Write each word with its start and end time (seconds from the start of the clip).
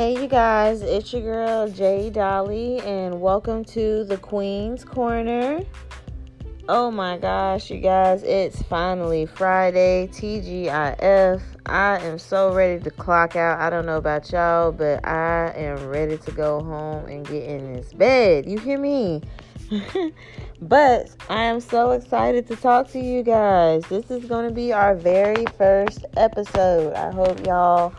Hey, 0.00 0.18
you 0.18 0.28
guys, 0.28 0.80
it's 0.80 1.12
your 1.12 1.20
girl 1.20 1.68
Jay 1.68 2.08
Dolly, 2.08 2.78
and 2.86 3.20
welcome 3.20 3.66
to 3.66 4.02
the 4.04 4.16
Queen's 4.16 4.82
Corner. 4.82 5.60
Oh 6.70 6.90
my 6.90 7.18
gosh, 7.18 7.70
you 7.70 7.80
guys, 7.80 8.22
it's 8.22 8.62
finally 8.62 9.26
Friday, 9.26 10.08
TGIF. 10.10 11.42
I 11.66 11.98
am 11.98 12.18
so 12.18 12.54
ready 12.54 12.82
to 12.82 12.90
clock 12.90 13.36
out. 13.36 13.60
I 13.60 13.68
don't 13.68 13.84
know 13.84 13.98
about 13.98 14.32
y'all, 14.32 14.72
but 14.72 15.06
I 15.06 15.52
am 15.54 15.86
ready 15.86 16.16
to 16.16 16.30
go 16.30 16.62
home 16.62 17.04
and 17.04 17.26
get 17.26 17.42
in 17.42 17.74
this 17.74 17.92
bed. 17.92 18.48
You 18.48 18.58
hear 18.58 18.78
me? 18.78 19.20
but 20.62 21.14
I 21.28 21.42
am 21.42 21.60
so 21.60 21.90
excited 21.90 22.46
to 22.46 22.56
talk 22.56 22.88
to 22.92 22.98
you 22.98 23.22
guys. 23.22 23.82
This 23.90 24.10
is 24.10 24.24
going 24.24 24.48
to 24.48 24.54
be 24.54 24.72
our 24.72 24.94
very 24.94 25.44
first 25.58 26.06
episode. 26.16 26.94
I 26.94 27.12
hope 27.12 27.46
y'all 27.46 27.92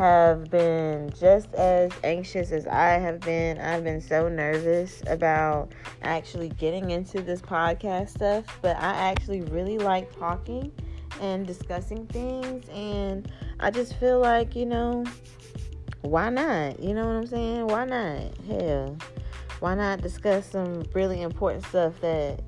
have 0.00 0.50
been 0.50 1.10
just 1.10 1.52
as 1.56 1.92
anxious 2.04 2.52
as 2.52 2.66
I 2.66 2.92
have 2.92 3.20
been. 3.20 3.58
I've 3.58 3.84
been 3.84 4.00
so 4.00 4.30
nervous 4.30 5.02
about 5.06 5.72
actually 6.00 6.48
getting 6.48 6.90
into 6.90 7.20
this 7.20 7.42
podcast 7.42 8.08
stuff, 8.08 8.46
but 8.62 8.78
I 8.78 8.94
actually 8.94 9.42
really 9.42 9.76
like 9.76 10.10
talking 10.18 10.72
and 11.20 11.46
discussing 11.46 12.06
things, 12.06 12.66
and 12.70 13.30
I 13.60 13.70
just 13.70 14.00
feel 14.00 14.20
like, 14.20 14.56
you 14.56 14.64
know, 14.64 15.04
why 16.00 16.30
not? 16.30 16.80
You 16.80 16.94
know 16.94 17.04
what 17.04 17.16
I'm 17.16 17.26
saying? 17.26 17.66
Why 17.66 17.84
not? 17.84 18.22
Hell, 18.48 18.96
why 19.58 19.74
not 19.74 20.00
discuss 20.00 20.46
some 20.46 20.82
really 20.94 21.20
important 21.20 21.62
stuff 21.66 22.00
that 22.00 22.40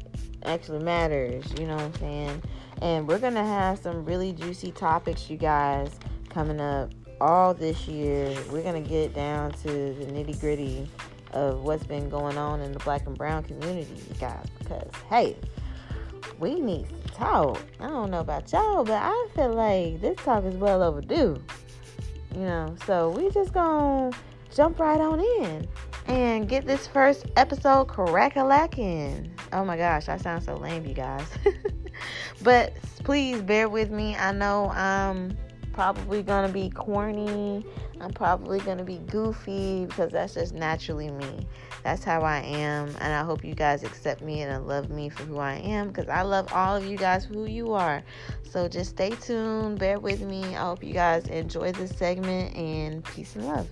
actually 0.47 0.83
matters? 0.83 1.45
You 1.61 1.67
know 1.67 1.77
what 1.77 1.85
I'm 1.85 1.95
saying? 1.97 2.43
And 2.81 3.07
we're 3.07 3.19
gonna 3.19 3.45
have 3.45 3.79
some 3.79 4.07
really 4.07 4.33
juicy 4.33 4.73
topics, 4.73 5.29
you 5.29 5.37
guys, 5.37 5.91
coming 6.31 6.59
up 6.59 6.91
all 7.23 7.55
this 7.55 7.87
year. 7.87 8.37
We're 8.51 8.63
going 8.63 8.83
to 8.83 8.89
get 8.89 9.15
down 9.15 9.53
to 9.53 9.69
the 9.69 10.07
nitty 10.07 10.41
gritty 10.41 10.89
of 11.33 11.63
what's 11.63 11.85
been 11.85 12.11
going 12.11 12.37
on 12.37 12.61
in 12.61 12.73
the 12.73 12.81
black 12.81 13.07
and 13.07 13.17
brown 13.17 13.45
community, 13.45 13.95
you 14.09 14.15
guys, 14.19 14.45
because 14.59 14.91
hey, 15.09 15.37
we 16.41 16.57
need 16.57 16.89
to 16.89 17.13
talk. 17.15 17.63
I 17.79 17.87
don't 17.87 18.11
know 18.11 18.21
about 18.21 18.53
y'all, 18.53 18.85
but 18.85 19.01
I 19.01 19.29
feel 19.35 19.53
like 19.53 20.01
this 20.01 20.17
talk 20.19 20.45
is 20.45 20.57
well 20.57 20.83
overdue. 20.83 21.41
You 22.35 22.41
know, 22.41 22.75
so 22.87 23.11
we 23.11 23.31
just 23.31 23.53
gonna 23.53 24.11
jump 24.53 24.81
right 24.81 25.01
on 25.01 25.21
in 25.21 25.69
and 26.07 26.49
get 26.49 26.67
this 26.67 26.87
first 26.89 27.27
episode 27.37 27.89
a 27.97 28.43
lacking. 28.43 29.31
Oh 29.53 29.65
my 29.65 29.77
gosh, 29.77 30.09
I 30.09 30.17
sound 30.17 30.43
so 30.43 30.57
lame, 30.57 30.85
you 30.85 30.95
guys. 30.95 31.27
but 32.43 32.75
please 33.05 33.41
bear 33.43 33.69
with 33.69 33.91
me. 33.91 34.17
I 34.17 34.33
know 34.33 34.71
I'm 34.71 35.37
probably 35.73 36.23
gonna 36.23 36.53
be 36.53 36.71
corny. 36.71 37.65
I'm 38.01 38.13
probably 38.13 38.61
gonna 38.61 38.85
be 38.85 38.99
goofy 38.99 39.87
because 39.87 40.13
that's 40.13 40.35
just 40.35 40.55
naturally 40.55 41.11
me. 41.11 41.47
That's 41.83 42.05
how 42.05 42.23
I 42.23 42.39
am, 42.39 42.89
and 43.01 43.13
I 43.13 43.25
hope 43.25 43.45
you 43.45 43.55
guys 43.55 43.83
accept 43.83 44.23
me 44.23 44.43
and 44.43 44.67
love 44.67 44.91
me 44.91 45.09
for 45.09 45.25
who 45.25 45.39
I 45.39 45.55
am 45.55 45.89
because 45.89 46.09
I 46.09 46.23
love 46.23 46.53
all 46.53 46.77
of 46.77 46.85
you 46.85 46.97
guys 46.97 47.27
for 47.27 47.35
who 47.35 47.47
you 47.47 47.73
are. 47.73 48.03
So 48.49 48.69
just 48.69 48.91
stay 48.91 49.11
tuned, 49.11 49.79
bear 49.79 49.99
with 49.99 50.21
me. 50.21 50.43
I 50.55 50.67
hope 50.67 50.85
you 50.85 50.93
guys 50.93 51.27
enjoy 51.29 51.73
this 51.73 51.91
segment 51.97 52.55
and 52.57 53.05
peace 53.05 53.35
and 53.35 53.47
love. 53.47 53.69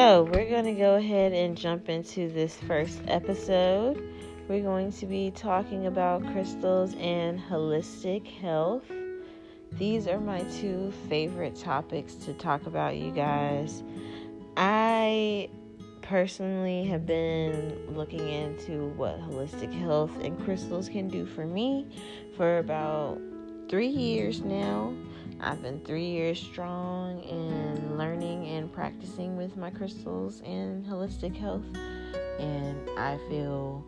So, 0.00 0.22
we're 0.22 0.48
going 0.48 0.64
to 0.64 0.72
go 0.72 0.94
ahead 0.94 1.34
and 1.34 1.54
jump 1.54 1.90
into 1.90 2.30
this 2.30 2.56
first 2.66 3.02
episode. 3.06 4.02
We're 4.48 4.62
going 4.62 4.92
to 4.92 5.04
be 5.04 5.30
talking 5.30 5.88
about 5.88 6.22
crystals 6.32 6.94
and 6.98 7.38
holistic 7.38 8.26
health. 8.26 8.90
These 9.72 10.08
are 10.08 10.18
my 10.18 10.40
two 10.58 10.90
favorite 11.10 11.54
topics 11.54 12.14
to 12.14 12.32
talk 12.32 12.64
about, 12.64 12.96
you 12.96 13.10
guys. 13.10 13.82
I 14.56 15.50
personally 16.00 16.84
have 16.84 17.04
been 17.04 17.94
looking 17.94 18.26
into 18.26 18.94
what 18.96 19.20
holistic 19.20 19.70
health 19.82 20.12
and 20.22 20.42
crystals 20.46 20.88
can 20.88 21.08
do 21.08 21.26
for 21.26 21.44
me 21.44 21.86
for 22.38 22.56
about 22.56 23.20
three 23.68 23.88
years 23.88 24.40
now. 24.40 24.94
I've 25.42 25.62
been 25.62 25.80
three 25.80 26.06
years 26.06 26.38
strong 26.38 27.22
in 27.22 27.96
learning 27.96 28.46
and 28.46 28.70
practicing 28.72 29.36
with 29.36 29.56
my 29.56 29.70
crystals 29.70 30.42
and 30.44 30.84
holistic 30.84 31.34
health, 31.34 31.64
and 32.38 32.90
I 32.98 33.18
feel 33.28 33.84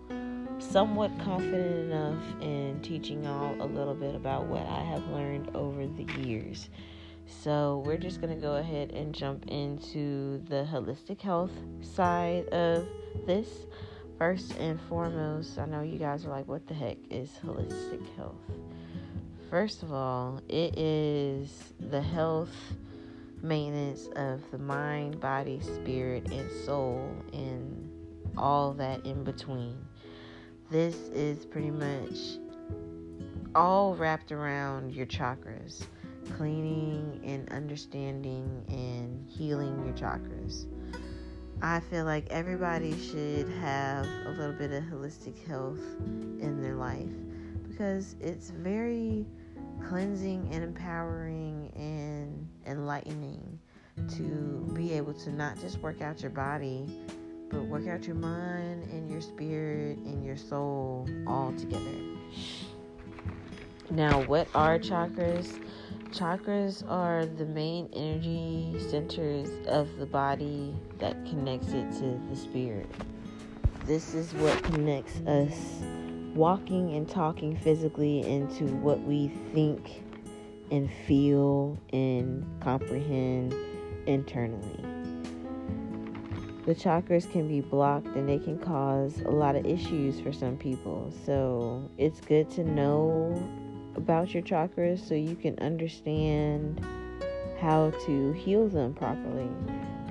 somewhat 0.58 1.10
confident 1.18 1.92
enough 1.92 2.22
in 2.40 2.80
teaching 2.82 3.24
y'all 3.24 3.60
a 3.60 3.66
little 3.66 3.94
bit 3.94 4.14
about 4.14 4.46
what 4.46 4.66
I 4.66 4.82
have 4.82 5.06
learned 5.08 5.54
over 5.54 5.86
the 5.86 6.04
years. 6.04 6.70
So, 7.26 7.82
we're 7.86 7.98
just 7.98 8.20
going 8.20 8.34
to 8.34 8.40
go 8.40 8.56
ahead 8.56 8.92
and 8.92 9.14
jump 9.14 9.46
into 9.48 10.42
the 10.48 10.66
holistic 10.70 11.20
health 11.20 11.52
side 11.82 12.46
of 12.48 12.86
this. 13.26 13.48
First 14.18 14.56
and 14.58 14.80
foremost, 14.88 15.58
I 15.58 15.66
know 15.66 15.82
you 15.82 15.98
guys 15.98 16.24
are 16.26 16.30
like, 16.30 16.46
what 16.46 16.66
the 16.66 16.74
heck 16.74 16.98
is 17.10 17.30
holistic 17.44 18.04
health? 18.16 18.36
First 19.52 19.82
of 19.82 19.92
all, 19.92 20.40
it 20.48 20.78
is 20.78 21.74
the 21.78 22.00
health 22.00 22.56
maintenance 23.42 24.08
of 24.16 24.40
the 24.50 24.56
mind, 24.56 25.20
body, 25.20 25.60
spirit, 25.60 26.32
and 26.32 26.50
soul, 26.64 27.06
and 27.34 27.90
all 28.38 28.72
that 28.72 29.04
in 29.04 29.24
between. 29.24 29.76
This 30.70 30.94
is 31.10 31.44
pretty 31.44 31.70
much 31.70 32.38
all 33.54 33.94
wrapped 33.94 34.32
around 34.32 34.94
your 34.94 35.04
chakras, 35.04 35.84
cleaning 36.38 37.20
and 37.22 37.46
understanding 37.52 38.64
and 38.68 39.28
healing 39.28 39.84
your 39.84 39.94
chakras. 39.94 40.64
I 41.60 41.80
feel 41.80 42.06
like 42.06 42.26
everybody 42.30 42.98
should 42.98 43.50
have 43.60 44.06
a 44.24 44.30
little 44.30 44.54
bit 44.54 44.72
of 44.72 44.84
holistic 44.84 45.46
health 45.46 45.84
in 46.40 46.62
their 46.62 46.76
life 46.76 47.10
because 47.68 48.16
it's 48.18 48.48
very 48.48 49.26
cleansing 49.88 50.48
and 50.52 50.64
empowering 50.64 51.70
and 51.76 52.48
enlightening 52.66 53.58
to 54.16 54.70
be 54.74 54.92
able 54.92 55.12
to 55.14 55.30
not 55.30 55.58
just 55.60 55.78
work 55.78 56.00
out 56.00 56.22
your 56.22 56.30
body, 56.30 56.86
but 57.50 57.62
work 57.66 57.86
out 57.86 58.06
your 58.06 58.16
mind 58.16 58.84
and 58.84 59.10
your 59.10 59.20
spirit 59.20 59.98
and 59.98 60.24
your 60.24 60.36
soul 60.36 61.06
all 61.26 61.52
together. 61.52 61.82
Now, 63.90 64.22
what 64.22 64.48
are 64.54 64.78
chakras? 64.78 65.60
Chakras 66.10 66.88
are 66.90 67.26
the 67.26 67.46
main 67.46 67.88
energy 67.92 68.74
centers 68.90 69.50
of 69.66 69.96
the 69.98 70.06
body 70.06 70.74
that 70.98 71.14
connects 71.26 71.72
it 71.72 71.90
to 71.92 72.20
the 72.30 72.36
spirit. 72.36 72.90
This 73.84 74.14
is 74.14 74.32
what 74.34 74.62
connects 74.64 75.20
us 75.26 75.82
walking 76.34 76.94
and 76.94 77.08
talking 77.08 77.56
physically 77.56 78.26
into 78.26 78.64
what 78.76 79.00
we 79.02 79.28
think 79.52 80.02
and 80.70 80.90
feel 81.06 81.78
and 81.92 82.44
comprehend 82.60 83.54
internally. 84.06 84.84
The 86.64 86.74
chakras 86.74 87.30
can 87.30 87.48
be 87.48 87.60
blocked 87.60 88.06
and 88.06 88.28
they 88.28 88.38
can 88.38 88.58
cause 88.58 89.20
a 89.26 89.30
lot 89.30 89.56
of 89.56 89.66
issues 89.66 90.20
for 90.20 90.32
some 90.32 90.56
people. 90.56 91.12
So 91.26 91.90
it's 91.98 92.20
good 92.20 92.48
to 92.52 92.62
know 92.62 93.34
about 93.96 94.32
your 94.32 94.42
chakras 94.42 95.06
so 95.06 95.14
you 95.14 95.34
can 95.34 95.58
understand 95.58 96.86
how 97.60 97.90
to 98.06 98.32
heal 98.32 98.68
them 98.68 98.94
properly. 98.94 99.48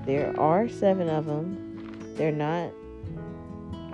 There 0.06 0.38
are 0.40 0.68
seven 0.68 1.10
of 1.10 1.26
them. 1.26 2.16
They're 2.16 2.32
not 2.32 2.72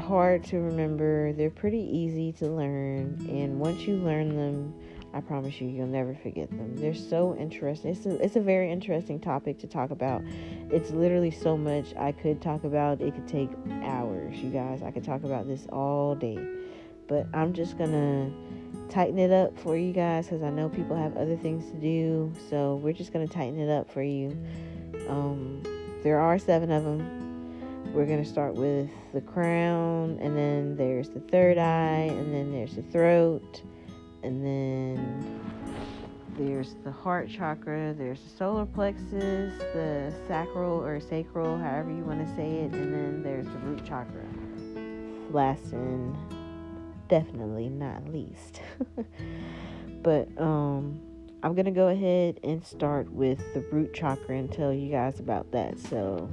hard 0.07 0.43
to 0.45 0.59
remember. 0.59 1.33
They're 1.33 1.49
pretty 1.49 1.81
easy 1.81 2.31
to 2.33 2.47
learn. 2.47 3.17
And 3.29 3.59
once 3.59 3.81
you 3.81 3.97
learn 3.97 4.35
them, 4.35 4.73
I 5.13 5.19
promise 5.19 5.59
you, 5.59 5.67
you'll 5.67 5.87
never 5.87 6.15
forget 6.15 6.49
them. 6.49 6.77
They're 6.77 6.95
so 6.95 7.35
interesting. 7.37 7.91
It's 7.91 8.05
a, 8.05 8.23
it's 8.23 8.35
a 8.37 8.41
very 8.41 8.71
interesting 8.71 9.19
topic 9.19 9.59
to 9.59 9.67
talk 9.67 9.91
about. 9.91 10.21
It's 10.69 10.91
literally 10.91 11.31
so 11.31 11.57
much 11.57 11.93
I 11.95 12.13
could 12.13 12.41
talk 12.41 12.63
about. 12.63 13.01
It 13.01 13.15
could 13.15 13.27
take 13.27 13.49
hours, 13.83 14.37
you 14.37 14.49
guys. 14.49 14.81
I 14.81 14.91
could 14.91 15.03
talk 15.03 15.23
about 15.23 15.47
this 15.47 15.67
all 15.71 16.15
day. 16.15 16.39
But 17.07 17.27
I'm 17.33 17.53
just 17.53 17.77
going 17.77 17.91
to 17.91 18.93
tighten 18.93 19.19
it 19.19 19.31
up 19.31 19.57
for 19.59 19.75
you 19.75 19.91
guys 19.91 20.27
because 20.27 20.43
I 20.43 20.49
know 20.49 20.69
people 20.69 20.95
have 20.95 21.17
other 21.17 21.35
things 21.35 21.69
to 21.71 21.77
do. 21.77 22.31
So 22.49 22.75
we're 22.75 22.93
just 22.93 23.11
going 23.11 23.27
to 23.27 23.33
tighten 23.33 23.59
it 23.59 23.69
up 23.69 23.91
for 23.91 24.01
you. 24.01 24.37
Um, 25.09 25.63
there 26.03 26.19
are 26.19 26.39
seven 26.39 26.71
of 26.71 26.83
them 26.83 27.16
we're 27.93 28.05
going 28.05 28.23
to 28.23 28.29
start 28.29 28.53
with 28.55 28.89
the 29.13 29.21
crown, 29.21 30.17
and 30.21 30.35
then 30.35 30.75
there's 30.75 31.09
the 31.09 31.19
third 31.19 31.57
eye, 31.57 32.07
and 32.09 32.33
then 32.33 32.51
there's 32.51 32.75
the 32.75 32.83
throat, 32.83 33.61
and 34.23 34.45
then 34.45 35.41
there's 36.37 36.75
the 36.83 36.91
heart 36.91 37.29
chakra, 37.29 37.93
there's 37.97 38.21
the 38.21 38.29
solar 38.37 38.65
plexus, 38.65 39.57
the 39.73 40.13
sacral 40.27 40.83
or 40.83 40.99
sacral, 40.99 41.57
however 41.57 41.89
you 41.89 42.03
want 42.03 42.25
to 42.25 42.35
say 42.35 42.59
it, 42.59 42.71
and 42.73 42.93
then 42.93 43.23
there's 43.23 43.45
the 43.45 43.57
root 43.59 43.83
chakra. 43.85 44.25
Last 45.31 45.73
and 45.73 46.15
definitely 47.07 47.69
not 47.69 48.07
least. 48.09 48.61
but 50.03 50.29
um, 50.39 50.99
I'm 51.43 51.53
going 51.55 51.65
to 51.65 51.71
go 51.71 51.87
ahead 51.87 52.39
and 52.43 52.63
start 52.63 53.11
with 53.11 53.39
the 53.53 53.61
root 53.71 53.93
chakra 53.93 54.37
and 54.37 54.51
tell 54.51 54.73
you 54.73 54.91
guys 54.91 55.19
about 55.19 55.51
that. 55.51 55.79
So, 55.79 56.29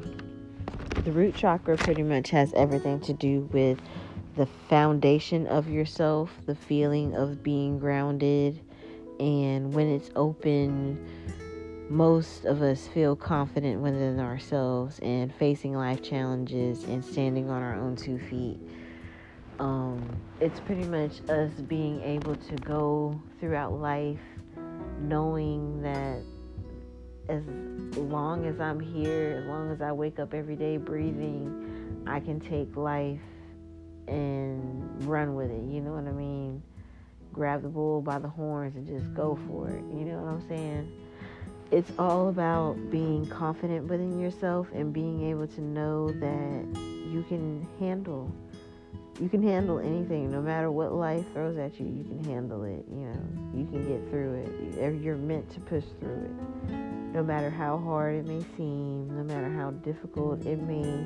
the 1.02 1.12
root 1.12 1.34
chakra 1.34 1.76
pretty 1.76 2.02
much 2.02 2.30
has 2.30 2.52
everything 2.54 3.00
to 3.00 3.12
do 3.12 3.48
with 3.52 3.78
the 4.36 4.46
foundation 4.68 5.46
of 5.46 5.68
yourself, 5.68 6.30
the 6.46 6.54
feeling 6.54 7.14
of 7.14 7.42
being 7.42 7.78
grounded, 7.78 8.60
and 9.20 9.72
when 9.72 9.88
it's 9.88 10.10
open, 10.16 10.98
most 11.88 12.44
of 12.44 12.62
us 12.62 12.86
feel 12.88 13.14
confident 13.14 13.80
within 13.80 14.18
ourselves 14.18 14.98
and 15.00 15.32
facing 15.34 15.74
life 15.74 16.02
challenges 16.02 16.84
and 16.84 17.04
standing 17.04 17.50
on 17.50 17.62
our 17.62 17.74
own 17.74 17.94
two 17.94 18.18
feet. 18.18 18.58
Um, 19.58 20.20
it's 20.40 20.58
pretty 20.60 20.84
much 20.84 21.20
us 21.28 21.52
being 21.68 22.00
able 22.02 22.34
to 22.36 22.56
go 22.58 23.20
throughout 23.38 23.72
life 23.72 24.18
knowing 25.00 25.82
that 25.82 26.22
as 27.28 27.42
long 27.96 28.46
as 28.46 28.60
I'm 28.60 28.80
here, 28.80 29.40
as 29.42 29.46
long 29.46 29.70
as 29.70 29.80
I 29.80 29.92
wake 29.92 30.18
up 30.18 30.34
every 30.34 30.56
day 30.56 30.76
breathing, 30.76 32.04
I 32.06 32.20
can 32.20 32.40
take 32.40 32.76
life 32.76 33.20
and 34.06 35.04
run 35.06 35.34
with 35.34 35.50
it. 35.50 35.62
You 35.64 35.80
know 35.80 35.92
what 35.92 36.06
I 36.06 36.12
mean? 36.12 36.62
Grab 37.32 37.62
the 37.62 37.68
bull 37.68 38.02
by 38.02 38.18
the 38.18 38.28
horns 38.28 38.76
and 38.76 38.86
just 38.86 39.12
go 39.14 39.38
for 39.48 39.68
it. 39.68 39.82
You 39.96 40.04
know 40.04 40.18
what 40.18 40.34
I'm 40.34 40.48
saying? 40.48 40.92
It's 41.70 41.90
all 41.98 42.28
about 42.28 42.76
being 42.90 43.26
confident 43.26 43.88
within 43.88 44.20
yourself 44.20 44.68
and 44.74 44.92
being 44.92 45.28
able 45.30 45.46
to 45.48 45.60
know 45.60 46.08
that 46.08 46.80
you 47.10 47.24
can 47.28 47.66
handle 47.80 48.30
you 49.20 49.28
can 49.28 49.42
handle 49.42 49.76
mm-hmm. 49.76 49.94
anything 49.94 50.30
no 50.30 50.42
matter 50.42 50.70
what 50.70 50.92
life 50.92 51.24
throws 51.32 51.56
at 51.56 51.78
you 51.78 51.86
you 51.86 52.04
can 52.04 52.24
handle 52.24 52.64
it 52.64 52.84
you 52.90 53.06
know. 53.06 53.44
You 53.54 53.66
can 53.66 53.86
get 53.86 54.10
through 54.10 54.42
it. 54.42 55.00
You're 55.00 55.16
meant 55.16 55.48
to 55.52 55.60
push 55.60 55.84
through 56.00 56.24
it. 56.24 56.72
No 57.14 57.22
matter 57.22 57.50
how 57.50 57.78
hard 57.78 58.16
it 58.16 58.26
may 58.26 58.44
seem 58.56 59.08
no 59.16 59.22
matter 59.22 59.48
how 59.48 59.70
difficult 59.70 60.44
it 60.44 60.60
may 60.60 61.04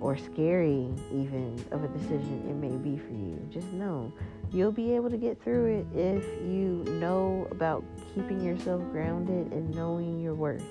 or 0.00 0.16
scary 0.16 0.88
even 1.10 1.56
of 1.70 1.82
a 1.82 1.88
decision 1.88 2.44
it 2.48 2.54
may 2.54 2.76
be 2.76 2.98
for 2.98 3.12
you 3.14 3.40
just 3.50 3.66
know 3.72 4.12
you'll 4.52 4.70
be 4.70 4.92
able 4.92 5.10
to 5.10 5.16
get 5.16 5.42
through 5.42 5.78
it 5.78 5.86
if 5.98 6.24
you 6.42 6.84
know 7.00 7.48
about 7.50 7.82
keeping 8.14 8.40
yourself 8.44 8.82
grounded 8.92 9.52
and 9.52 9.74
knowing 9.74 10.20
your 10.20 10.34
worth. 10.34 10.64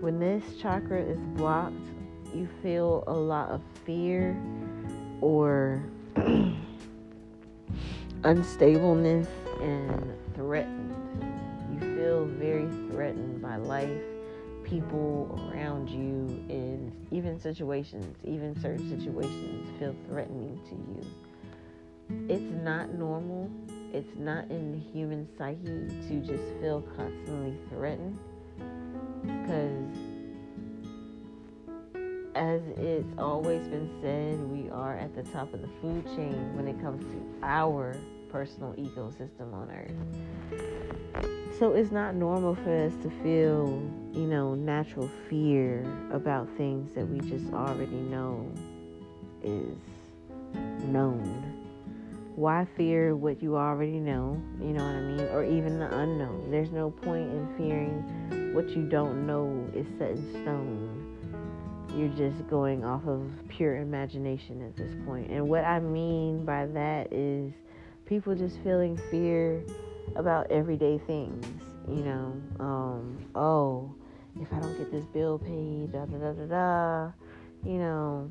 When 0.00 0.18
this 0.20 0.42
chakra 0.60 1.00
is 1.02 1.18
blocked 1.36 1.74
you 2.34 2.48
feel 2.62 3.02
a 3.06 3.12
lot 3.12 3.50
of 3.50 3.60
fear 3.84 4.36
or 5.20 5.82
unstableness 8.22 9.28
and 9.60 10.12
threatened. 10.34 10.94
You 11.72 11.96
feel 11.96 12.24
very 12.24 12.68
threatened 12.90 13.40
by 13.40 13.56
life, 13.56 14.02
people 14.64 15.50
around 15.52 15.88
you, 15.88 16.26
and 16.48 16.92
even 17.10 17.38
situations, 17.40 18.16
even 18.24 18.58
certain 18.60 18.88
situations 18.88 19.68
feel 19.78 19.94
threatening 20.08 20.60
to 20.68 20.74
you. 20.74 22.26
It's 22.28 22.54
not 22.62 22.94
normal. 22.94 23.50
It's 23.92 24.16
not 24.16 24.50
in 24.50 24.72
the 24.72 24.78
human 24.92 25.26
psyche 25.38 25.88
to 26.08 26.20
just 26.20 26.44
feel 26.60 26.82
constantly 26.96 27.56
threatened 27.70 28.18
because 29.22 30.05
as 32.36 32.60
it's 32.76 33.08
always 33.16 33.66
been 33.66 33.88
said, 34.02 34.38
we 34.50 34.68
are 34.68 34.94
at 34.94 35.14
the 35.16 35.22
top 35.32 35.54
of 35.54 35.62
the 35.62 35.68
food 35.80 36.04
chain 36.14 36.54
when 36.54 36.68
it 36.68 36.78
comes 36.82 37.02
to 37.02 37.24
our 37.42 37.96
personal 38.28 38.74
ecosystem 38.74 39.54
on 39.54 39.70
earth. 39.70 39.96
So 41.58 41.72
it's 41.72 41.90
not 41.90 42.14
normal 42.14 42.54
for 42.54 42.84
us 42.84 42.92
to 43.02 43.10
feel, 43.22 43.82
you 44.12 44.26
know, 44.26 44.54
natural 44.54 45.10
fear 45.30 45.80
about 46.12 46.46
things 46.58 46.92
that 46.92 47.08
we 47.08 47.20
just 47.20 47.50
already 47.54 47.96
know 47.96 48.52
is 49.42 49.78
known. 50.84 51.54
Why 52.34 52.66
fear 52.76 53.16
what 53.16 53.42
you 53.42 53.56
already 53.56 53.98
know? 53.98 54.38
You 54.60 54.74
know 54.74 54.84
what 54.84 54.94
I 54.94 55.00
mean? 55.00 55.20
Or 55.32 55.42
even 55.42 55.78
the 55.78 55.86
unknown. 55.98 56.50
There's 56.50 56.70
no 56.70 56.90
point 56.90 57.30
in 57.30 57.48
fearing 57.56 58.52
what 58.54 58.68
you 58.68 58.82
don't 58.82 59.26
know 59.26 59.70
is 59.74 59.86
set 59.98 60.10
in 60.10 60.42
stone 60.42 60.95
you're 61.96 62.08
just 62.10 62.46
going 62.48 62.84
off 62.84 63.06
of 63.06 63.22
pure 63.48 63.76
imagination 63.76 64.62
at 64.62 64.76
this 64.76 64.94
point. 65.06 65.30
And 65.30 65.48
what 65.48 65.64
I 65.64 65.80
mean 65.80 66.44
by 66.44 66.66
that 66.66 67.12
is 67.12 67.52
people 68.04 68.34
just 68.34 68.58
feeling 68.62 69.00
fear 69.10 69.62
about 70.14 70.50
everyday 70.50 70.98
things. 70.98 71.46
You 71.88 72.04
know, 72.04 72.42
um, 72.60 73.26
oh, 73.34 73.94
if 74.40 74.52
I 74.52 74.60
don't 74.60 74.76
get 74.76 74.92
this 74.92 75.04
bill 75.06 75.38
paid, 75.38 75.92
da 75.92 76.04
da 76.04 76.18
da 76.18 76.32
da 76.32 76.46
da, 76.46 77.12
you 77.64 77.78
know, 77.78 78.30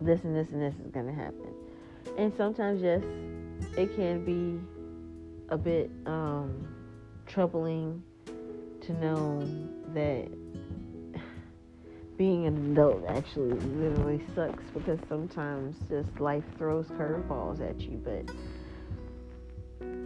this 0.00 0.22
and 0.22 0.36
this 0.36 0.48
and 0.52 0.62
this 0.62 0.74
is 0.74 0.90
gonna 0.92 1.12
happen. 1.12 1.52
And 2.16 2.32
sometimes, 2.36 2.82
yes, 2.82 3.02
it 3.76 3.94
can 3.96 4.24
be 4.24 4.60
a 5.48 5.58
bit 5.58 5.90
um, 6.06 6.68
troubling 7.26 8.02
to 8.82 8.92
know 8.92 9.40
that 9.94 10.28
being 12.18 12.46
an 12.46 12.72
adult 12.72 13.04
actually 13.08 13.52
literally 13.52 14.20
sucks 14.34 14.64
because 14.74 14.98
sometimes 15.08 15.76
just 15.88 16.08
life 16.20 16.42
throws 16.58 16.86
curveballs 16.86 17.60
at 17.60 17.80
you. 17.80 17.96
But 18.04 18.28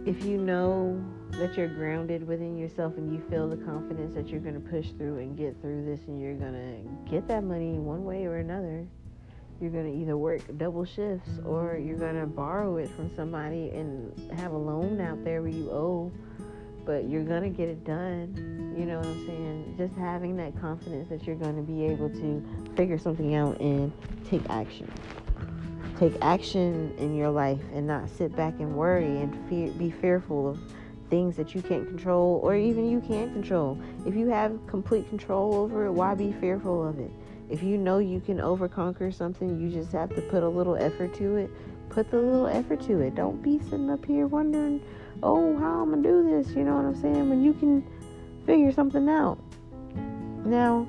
if 0.05 0.23
you 0.23 0.37
know 0.37 1.03
that 1.31 1.57
you're 1.57 1.67
grounded 1.67 2.25
within 2.27 2.55
yourself 2.55 2.93
and 2.97 3.11
you 3.11 3.21
feel 3.31 3.49
the 3.49 3.57
confidence 3.57 4.13
that 4.13 4.27
you're 4.27 4.41
going 4.41 4.53
to 4.53 4.69
push 4.69 4.89
through 4.97 5.17
and 5.17 5.35
get 5.35 5.59
through 5.59 5.85
this 5.85 5.99
and 6.07 6.21
you're 6.21 6.35
going 6.35 6.53
to 6.53 7.11
get 7.11 7.27
that 7.27 7.43
money 7.43 7.79
one 7.79 8.03
way 8.05 8.25
or 8.25 8.37
another, 8.37 8.85
you're 9.59 9.71
going 9.71 9.91
to 9.91 9.99
either 9.99 10.15
work 10.15 10.41
double 10.57 10.85
shifts 10.85 11.39
or 11.45 11.77
you're 11.83 11.97
going 11.97 12.19
to 12.19 12.27
borrow 12.27 12.77
it 12.77 12.89
from 12.95 13.09
somebody 13.15 13.69
and 13.69 14.31
have 14.37 14.51
a 14.51 14.57
loan 14.57 15.01
out 15.01 15.23
there 15.23 15.41
where 15.41 15.51
you 15.51 15.71
owe 15.71 16.11
but 16.85 17.09
you're 17.09 17.23
to 17.43 17.49
get 17.49 17.69
it 17.69 17.83
done. 17.83 18.75
You 18.77 18.85
know 18.85 18.97
what 18.97 19.07
I'm 19.07 19.25
saying? 19.25 19.75
Just 19.77 19.95
having 19.95 20.35
that 20.37 20.59
confidence 20.59 21.09
that 21.09 21.25
you're 21.25 21.35
to 21.55 21.61
be 21.61 21.85
able 21.85 22.09
to 22.09 22.43
figure 22.75 22.97
something 22.97 23.35
out 23.35 23.59
and 23.59 23.91
take 24.29 24.41
action. 24.49 24.91
Take 25.97 26.13
action 26.21 26.93
in 26.97 27.15
your 27.15 27.29
life 27.29 27.61
and 27.73 27.85
not 27.85 28.09
sit 28.09 28.35
back 28.35 28.55
and 28.59 28.75
worry 28.75 29.05
and 29.05 29.49
fear, 29.49 29.71
be 29.71 29.91
fearful 29.91 30.49
of 30.49 30.59
things 31.09 31.35
that 31.35 31.53
you 31.53 31.61
can't 31.61 31.87
control 31.87 32.39
or 32.43 32.55
even 32.55 32.89
you 32.89 32.99
can't 32.99 33.31
control. 33.31 33.79
If 34.05 34.15
you 34.15 34.27
have 34.29 34.59
complete 34.67 35.07
control 35.09 35.53
over 35.53 35.85
it, 35.85 35.91
why 35.91 36.15
be 36.15 36.31
fearful 36.33 36.87
of 36.87 36.99
it? 36.99 37.11
If 37.49 37.61
you 37.61 37.77
know 37.77 37.99
you 37.99 38.19
can 38.19 38.41
overconquer 38.41 39.11
something, 39.11 39.61
you 39.61 39.69
just 39.69 39.91
have 39.91 40.09
to 40.15 40.21
put 40.21 40.41
a 40.41 40.49
little 40.49 40.75
effort 40.75 41.13
to 41.15 41.35
it. 41.35 41.51
Put 41.93 42.09
the 42.09 42.17
little 42.17 42.47
effort 42.47 42.81
to 42.87 42.99
it. 43.01 43.15
Don't 43.15 43.41
be 43.41 43.59
sitting 43.59 43.89
up 43.89 44.05
here 44.05 44.27
wondering 44.27 44.81
oh, 45.23 45.57
how 45.57 45.81
I'm 45.81 45.89
gonna 45.91 46.01
do 46.01 46.23
this, 46.23 46.53
you 46.55 46.63
know 46.63 46.75
what 46.75 46.85
I'm 46.85 46.95
saying? 46.95 47.29
When 47.29 47.43
you 47.43 47.53
can 47.53 47.85
figure 48.45 48.71
something 48.71 49.07
out. 49.09 49.37
Now, 50.45 50.87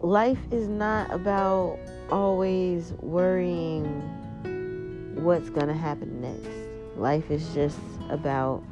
life 0.00 0.38
is 0.50 0.68
not 0.68 1.12
about 1.12 1.78
always 2.10 2.92
worrying 3.00 3.84
what's 5.22 5.50
gonna 5.50 5.76
happen 5.76 6.20
next. 6.20 6.50
Life 6.96 7.30
is 7.30 7.54
just 7.54 7.78
about 8.08 8.62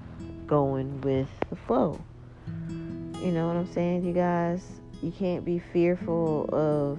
going 0.47 1.01
with 1.03 1.29
the 1.51 1.57
flow. 1.57 2.01
You 2.69 3.33
know 3.33 3.47
what 3.47 3.57
I'm 3.57 3.73
saying, 3.73 4.05
you 4.05 4.13
guys? 4.13 4.63
You 5.03 5.13
can't 5.13 5.45
be 5.45 5.59
fearful 5.59 6.49
of 6.53 6.99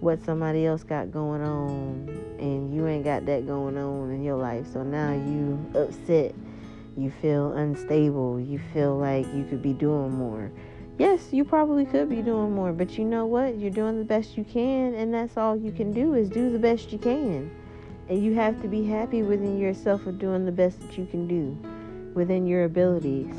what 0.00 0.22
somebody 0.24 0.66
else 0.66 0.82
got 0.82 1.10
going 1.10 1.42
on 1.42 2.08
and 2.38 2.74
you 2.74 2.86
ain't 2.86 3.04
got 3.04 3.24
that 3.26 3.46
going 3.46 3.78
on 3.78 4.10
in 4.10 4.22
your 4.22 4.36
life. 4.36 4.66
So 4.72 4.82
now 4.82 5.12
you 5.12 5.58
upset, 5.74 6.34
you 6.96 7.10
feel 7.10 7.52
unstable, 7.52 8.40
you 8.40 8.60
feel 8.72 8.96
like 8.98 9.26
you 9.34 9.44
could 9.44 9.62
be 9.62 9.72
doing 9.72 10.12
more. 10.12 10.50
Yes, 10.98 11.28
you 11.32 11.44
probably 11.44 11.84
could 11.84 12.08
be 12.08 12.22
doing 12.22 12.54
more, 12.54 12.72
but 12.72 12.96
you 12.96 13.04
know 13.04 13.26
what? 13.26 13.58
You're 13.58 13.70
doing 13.70 13.98
the 13.98 14.04
best 14.04 14.36
you 14.36 14.44
can, 14.44 14.94
and 14.94 15.12
that's 15.12 15.36
all 15.36 15.54
you 15.54 15.70
can 15.70 15.92
do 15.92 16.14
is 16.14 16.30
do 16.30 16.50
the 16.50 16.58
best 16.58 16.90
you 16.90 16.98
can. 16.98 17.50
And 18.08 18.22
you 18.22 18.34
have 18.34 18.62
to 18.62 18.68
be 18.68 18.86
happy 18.86 19.22
within 19.22 19.58
yourself 19.58 20.04
for 20.04 20.12
doing 20.12 20.46
the 20.46 20.52
best 20.52 20.80
that 20.80 20.96
you 20.96 21.06
can 21.06 21.26
do 21.26 21.56
within 22.14 22.46
your 22.46 22.64
abilities. 22.64 23.34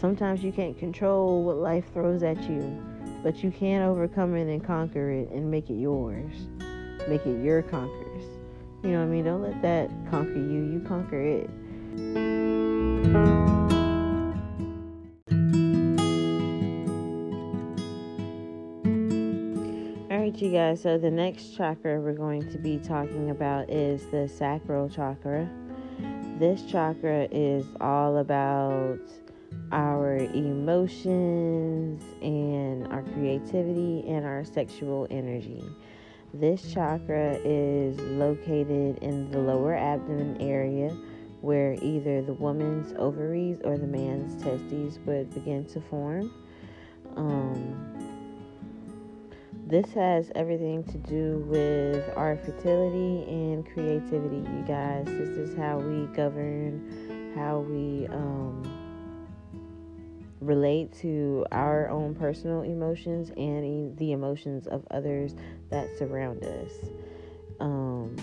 Sometimes 0.00 0.42
you 0.42 0.50
can't 0.50 0.76
control 0.76 1.44
what 1.44 1.56
life 1.56 1.84
throws 1.92 2.22
at 2.22 2.42
you 2.48 2.87
but 3.22 3.42
you 3.42 3.50
can 3.50 3.82
overcome 3.82 4.34
it 4.36 4.50
and 4.52 4.64
conquer 4.64 5.10
it 5.10 5.30
and 5.30 5.50
make 5.50 5.70
it 5.70 5.78
yours. 5.78 6.32
Make 7.08 7.24
it 7.26 7.42
your 7.42 7.62
conquers. 7.62 8.24
You 8.82 8.90
know 8.90 8.98
what 9.00 9.06
I 9.06 9.08
mean? 9.08 9.24
Don't 9.24 9.42
let 9.42 9.60
that 9.62 9.90
conquer 10.10 10.34
you. 10.34 10.64
You 10.72 10.84
conquer 10.86 11.20
it. 11.20 11.50
Alright, 20.12 20.40
you 20.40 20.52
guys. 20.52 20.82
So, 20.82 20.96
the 20.98 21.10
next 21.10 21.56
chakra 21.56 22.00
we're 22.00 22.12
going 22.12 22.48
to 22.52 22.58
be 22.58 22.78
talking 22.78 23.30
about 23.30 23.68
is 23.68 24.06
the 24.12 24.28
sacral 24.28 24.88
chakra. 24.88 25.48
This 26.38 26.62
chakra 26.62 27.26
is 27.32 27.66
all 27.80 28.18
about 28.18 29.00
our 29.72 30.16
emotions 30.16 32.02
and 32.22 32.86
our 32.92 33.02
creativity 33.02 34.04
and 34.08 34.24
our 34.24 34.44
sexual 34.44 35.06
energy. 35.10 35.64
This 36.34 36.72
chakra 36.72 37.38
is 37.44 37.98
located 38.00 38.98
in 38.98 39.30
the 39.30 39.38
lower 39.38 39.74
abdomen 39.74 40.36
area 40.40 40.96
where 41.40 41.74
either 41.80 42.20
the 42.22 42.34
woman's 42.34 42.92
ovaries 42.98 43.60
or 43.64 43.78
the 43.78 43.86
man's 43.86 44.42
testes 44.42 44.98
would 45.06 45.32
begin 45.32 45.64
to 45.66 45.80
form. 45.80 46.32
Um, 47.16 48.08
this 49.66 49.92
has 49.92 50.30
everything 50.34 50.82
to 50.84 50.98
do 50.98 51.44
with 51.46 52.02
our 52.16 52.36
fertility 52.36 53.24
and 53.28 53.66
creativity, 53.66 54.36
you 54.36 54.64
guys. 54.66 55.04
This 55.06 55.28
is 55.36 55.56
how 55.56 55.78
we 55.78 56.06
govern, 56.14 57.34
how 57.36 57.60
we 57.60 58.06
um, 58.08 58.77
relate 60.40 60.92
to 61.00 61.44
our 61.52 61.88
own 61.88 62.14
personal 62.14 62.62
emotions 62.62 63.30
and 63.36 63.96
the 63.96 64.12
emotions 64.12 64.66
of 64.66 64.86
others 64.90 65.34
that 65.70 65.88
surround 65.98 66.44
us. 66.44 66.72
Um, 67.60 68.16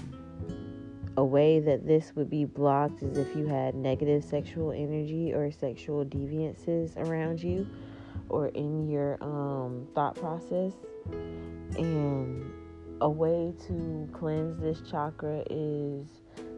a 1.17 1.23
way 1.23 1.59
that 1.59 1.85
this 1.87 2.13
would 2.15 2.29
be 2.29 2.45
blocked 2.45 3.01
is 3.01 3.17
if 3.17 3.35
you 3.35 3.47
had 3.47 3.75
negative 3.75 4.23
sexual 4.23 4.71
energy 4.71 5.33
or 5.33 5.51
sexual 5.51 6.03
deviances 6.05 6.95
around 6.97 7.41
you 7.41 7.67
or 8.29 8.47
in 8.49 8.89
your 8.89 9.17
um, 9.21 9.87
thought 9.93 10.15
process. 10.15 10.73
And 11.77 12.51
a 13.01 13.09
way 13.09 13.53
to 13.67 14.09
cleanse 14.13 14.59
this 14.59 14.81
chakra 14.89 15.43
is 15.49 16.07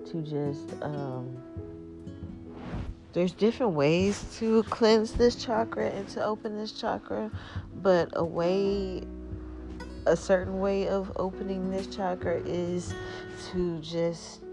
to 0.09 0.21
just 0.21 0.73
um, 0.81 1.37
there's 3.17 3.31
different 3.31 3.73
ways 3.73 4.23
to 4.37 4.61
cleanse 4.69 5.13
this 5.13 5.33
chakra 5.33 5.89
and 5.89 6.07
to 6.07 6.23
open 6.23 6.55
this 6.55 6.71
chakra, 6.71 7.31
but 7.81 8.09
a 8.13 8.23
way, 8.23 9.01
a 10.05 10.15
certain 10.15 10.59
way 10.59 10.87
of 10.87 11.11
opening 11.15 11.71
this 11.71 11.87
chakra 11.87 12.39
is 12.45 12.93
to 13.49 13.79
just 13.79 14.43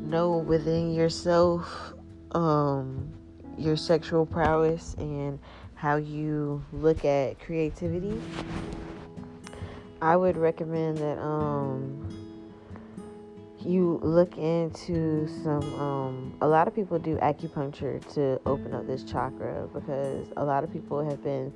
know 0.00 0.36
within 0.36 0.92
yourself 0.92 1.94
um, 2.32 3.08
your 3.56 3.76
sexual 3.76 4.26
prowess 4.26 4.96
and 4.98 5.38
how 5.76 5.94
you 5.94 6.60
look 6.72 7.04
at 7.04 7.38
creativity. 7.38 8.20
I 10.02 10.16
would 10.16 10.36
recommend 10.36 10.98
that 10.98 11.20
um, 11.20 12.07
you 13.64 13.98
look 14.02 14.36
into 14.38 15.26
some 15.42 15.62
um, 15.80 16.34
a 16.40 16.46
lot 16.46 16.68
of 16.68 16.74
people 16.74 16.98
do 16.98 17.16
acupuncture 17.16 18.04
to 18.14 18.40
open 18.46 18.72
up 18.72 18.86
this 18.86 19.02
chakra 19.02 19.68
because 19.72 20.28
a 20.36 20.44
lot 20.44 20.62
of 20.64 20.72
people 20.72 21.04
have 21.04 21.22
been 21.22 21.52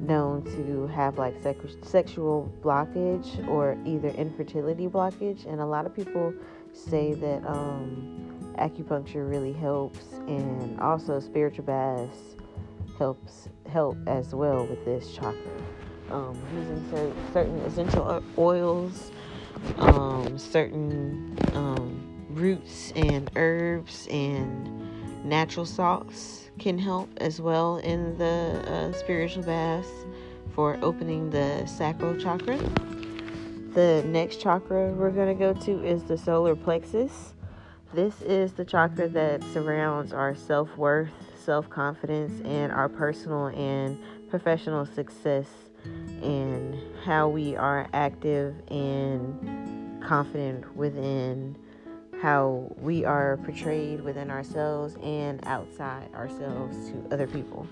known 0.00 0.44
to 0.44 0.86
have 0.88 1.18
like 1.18 1.34
sex- 1.42 1.76
sexual 1.82 2.52
blockage 2.62 3.46
or 3.48 3.76
either 3.84 4.08
infertility 4.10 4.86
blockage 4.86 5.44
and 5.46 5.60
a 5.60 5.66
lot 5.66 5.84
of 5.86 5.94
people 5.94 6.32
say 6.72 7.12
that 7.14 7.44
um, 7.46 8.54
acupuncture 8.58 9.28
really 9.28 9.52
helps 9.52 10.12
and 10.28 10.78
also 10.80 11.18
spiritual 11.18 11.64
baths 11.64 12.36
helps 12.98 13.48
help 13.68 13.96
as 14.06 14.34
well 14.34 14.64
with 14.66 14.84
this 14.84 15.12
chakra. 15.12 15.40
Um, 16.10 16.38
using 16.54 17.18
certain 17.32 17.58
essential 17.60 18.22
oils 18.36 19.10
um, 19.78 20.38
certain 20.38 21.36
um, 21.54 22.26
roots 22.30 22.92
and 22.96 23.30
herbs 23.36 24.08
and 24.10 25.24
natural 25.24 25.66
salts 25.66 26.50
can 26.58 26.78
help 26.78 27.08
as 27.18 27.40
well 27.40 27.78
in 27.78 28.16
the 28.18 28.62
uh, 28.66 28.92
spiritual 28.92 29.42
baths 29.42 29.88
for 30.54 30.78
opening 30.82 31.30
the 31.30 31.66
sacral 31.66 32.16
chakra. 32.18 32.58
The 33.74 34.02
next 34.06 34.40
chakra 34.40 34.92
we're 34.92 35.10
going 35.10 35.28
to 35.28 35.38
go 35.38 35.54
to 35.64 35.84
is 35.84 36.02
the 36.04 36.18
solar 36.18 36.54
plexus. 36.54 37.34
This 37.94 38.20
is 38.22 38.52
the 38.52 38.64
chakra 38.64 39.08
that 39.08 39.42
surrounds 39.52 40.12
our 40.12 40.34
self 40.34 40.76
worth, 40.76 41.10
self 41.36 41.68
confidence, 41.70 42.40
and 42.44 42.72
our 42.72 42.88
personal 42.88 43.46
and 43.46 43.98
professional 44.28 44.86
success 44.86 45.46
and 46.22 46.76
how 47.04 47.28
we 47.28 47.56
are 47.56 47.88
active 47.92 48.54
and 48.68 50.02
confident 50.02 50.76
within 50.76 51.56
how 52.22 52.72
we 52.80 53.04
are 53.04 53.36
portrayed 53.38 54.00
within 54.00 54.30
ourselves 54.30 54.96
and 55.02 55.40
outside 55.44 56.08
ourselves 56.14 56.76
to 56.88 57.04
other 57.12 57.26
people. 57.26 57.66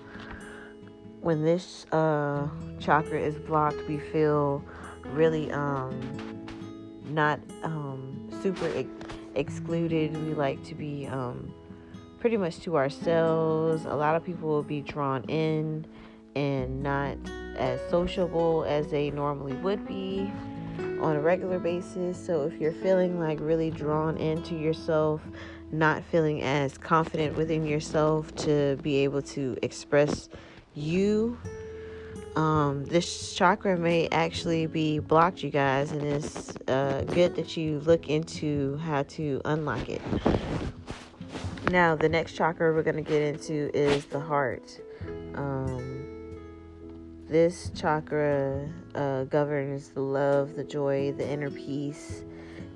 When 1.21 1.43
this 1.43 1.85
uh, 1.93 2.49
chakra 2.79 3.19
is 3.19 3.35
blocked, 3.35 3.87
we 3.87 3.97
feel 3.97 4.63
really 5.05 5.51
um, 5.51 5.97
not 7.05 7.39
um, 7.63 8.29
super 8.41 8.67
ex- 8.75 8.89
excluded. 9.35 10.13
We 10.25 10.33
like 10.33 10.61
to 10.65 10.75
be 10.75 11.07
um, 11.07 11.53
pretty 12.19 12.37
much 12.37 12.59
to 12.61 12.75
ourselves. 12.75 13.85
A 13.85 13.95
lot 13.95 14.15
of 14.15 14.25
people 14.25 14.49
will 14.49 14.63
be 14.63 14.81
drawn 14.81 15.23
in 15.25 15.85
and 16.35 16.83
not 16.83 17.17
as 17.57 17.79
sociable 17.89 18.63
as 18.65 18.87
they 18.87 19.11
normally 19.11 19.53
would 19.53 19.87
be 19.87 20.31
on 21.01 21.15
a 21.15 21.21
regular 21.21 21.59
basis. 21.59 22.23
So 22.23 22.43
if 22.43 22.59
you're 22.59 22.73
feeling 22.73 23.19
like 23.19 23.39
really 23.39 23.71
drawn 23.71 24.17
into 24.17 24.55
yourself, 24.55 25.21
not 25.71 26.03
feeling 26.03 26.41
as 26.43 26.77
confident 26.77 27.35
within 27.35 27.65
yourself 27.65 28.33
to 28.35 28.77
be 28.81 28.97
able 28.97 29.21
to 29.23 29.57
express 29.61 30.29
you, 30.73 31.37
um, 32.35 32.85
this 32.85 33.33
chakra 33.33 33.77
may 33.77 34.07
actually 34.11 34.65
be 34.65 34.99
blocked, 34.99 35.43
you 35.43 35.49
guys, 35.49 35.91
and 35.91 36.03
it's 36.03 36.53
uh, 36.67 37.03
good 37.07 37.35
that 37.35 37.57
you 37.57 37.79
look 37.81 38.07
into 38.07 38.77
how 38.77 39.03
to 39.03 39.41
unlock 39.45 39.89
it. 39.89 40.01
Now, 41.69 41.95
the 41.95 42.09
next 42.09 42.33
chakra 42.33 42.73
we're 42.73 42.83
going 42.83 42.97
to 42.97 43.01
get 43.01 43.21
into 43.21 43.69
is 43.73 44.05
the 44.05 44.19
heart. 44.19 44.79
Um, 45.35 45.90
this 47.31 47.71
chakra 47.73 48.67
uh, 48.93 49.23
governs 49.23 49.89
the 49.89 50.01
love, 50.01 50.53
the 50.55 50.65
joy, 50.65 51.13
the 51.13 51.25
inner 51.25 51.49
peace, 51.49 52.25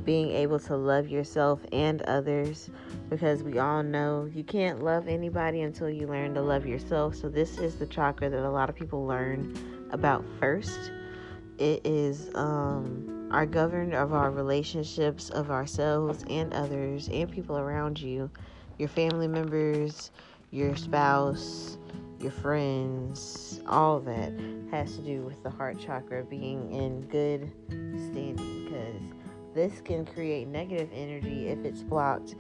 being 0.06 0.32
able 0.32 0.60
to 0.60 0.78
love 0.78 1.10
yourself 1.10 1.60
and 1.74 2.02
others 2.04 2.70
because 3.10 3.44
we 3.44 3.60
all 3.60 3.84
know 3.84 4.30
you 4.34 4.46
can't 4.46 4.82
love 4.82 5.10
anybody 5.10 5.62
until 5.62 5.90
you 5.90 6.08
learn 6.08 6.34
to 6.34 6.42
love 6.42 6.66
yourself. 6.66 7.16
So, 7.16 7.28
this 7.28 7.58
is 7.58 7.76
the 7.76 7.86
chakra 7.86 8.30
that 8.30 8.48
a 8.48 8.50
lot 8.50 8.70
of 8.70 8.76
people 8.76 9.06
learn 9.06 9.54
about 9.92 10.24
first. 10.40 10.92
It 11.58 11.86
is 11.86 12.30
um, 12.36 13.28
our 13.32 13.46
governed 13.46 13.94
of 13.94 14.14
our 14.14 14.32
relationships 14.32 15.32
of 15.32 15.52
ourselves 15.52 16.24
and 16.30 16.54
others 16.54 17.10
and 17.12 17.30
people 17.30 17.58
around 17.58 18.00
you, 18.00 18.30
your 18.78 18.90
family 18.90 19.28
members, 19.28 20.12
your 20.52 20.78
spouse, 20.78 21.78
your 22.26 22.32
friends, 22.32 23.62
all 23.68 24.00
that 24.00 24.34
has 24.72 24.96
to 24.96 25.02
do 25.04 25.22
with 25.22 25.42
the 25.44 25.50
heart 25.50 25.80
chakra 25.80 26.24
being 26.24 26.74
in 26.74 27.02
good 27.04 27.52
standing 27.70 28.66
because 28.66 29.00
this 29.54 29.80
can 29.82 30.04
create 30.08 30.48
negative 30.48 30.90
energy 30.92 31.50
if 31.50 31.64
it's 31.64 31.84
blocked. 31.84 32.34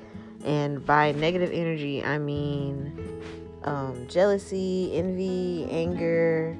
And 0.43 0.83
by 0.83 1.11
negative 1.11 1.51
energy, 1.53 2.03
I 2.03 2.17
mean 2.17 3.21
um, 3.63 4.07
jealousy, 4.07 4.89
envy, 4.95 5.67
anger, 5.69 6.57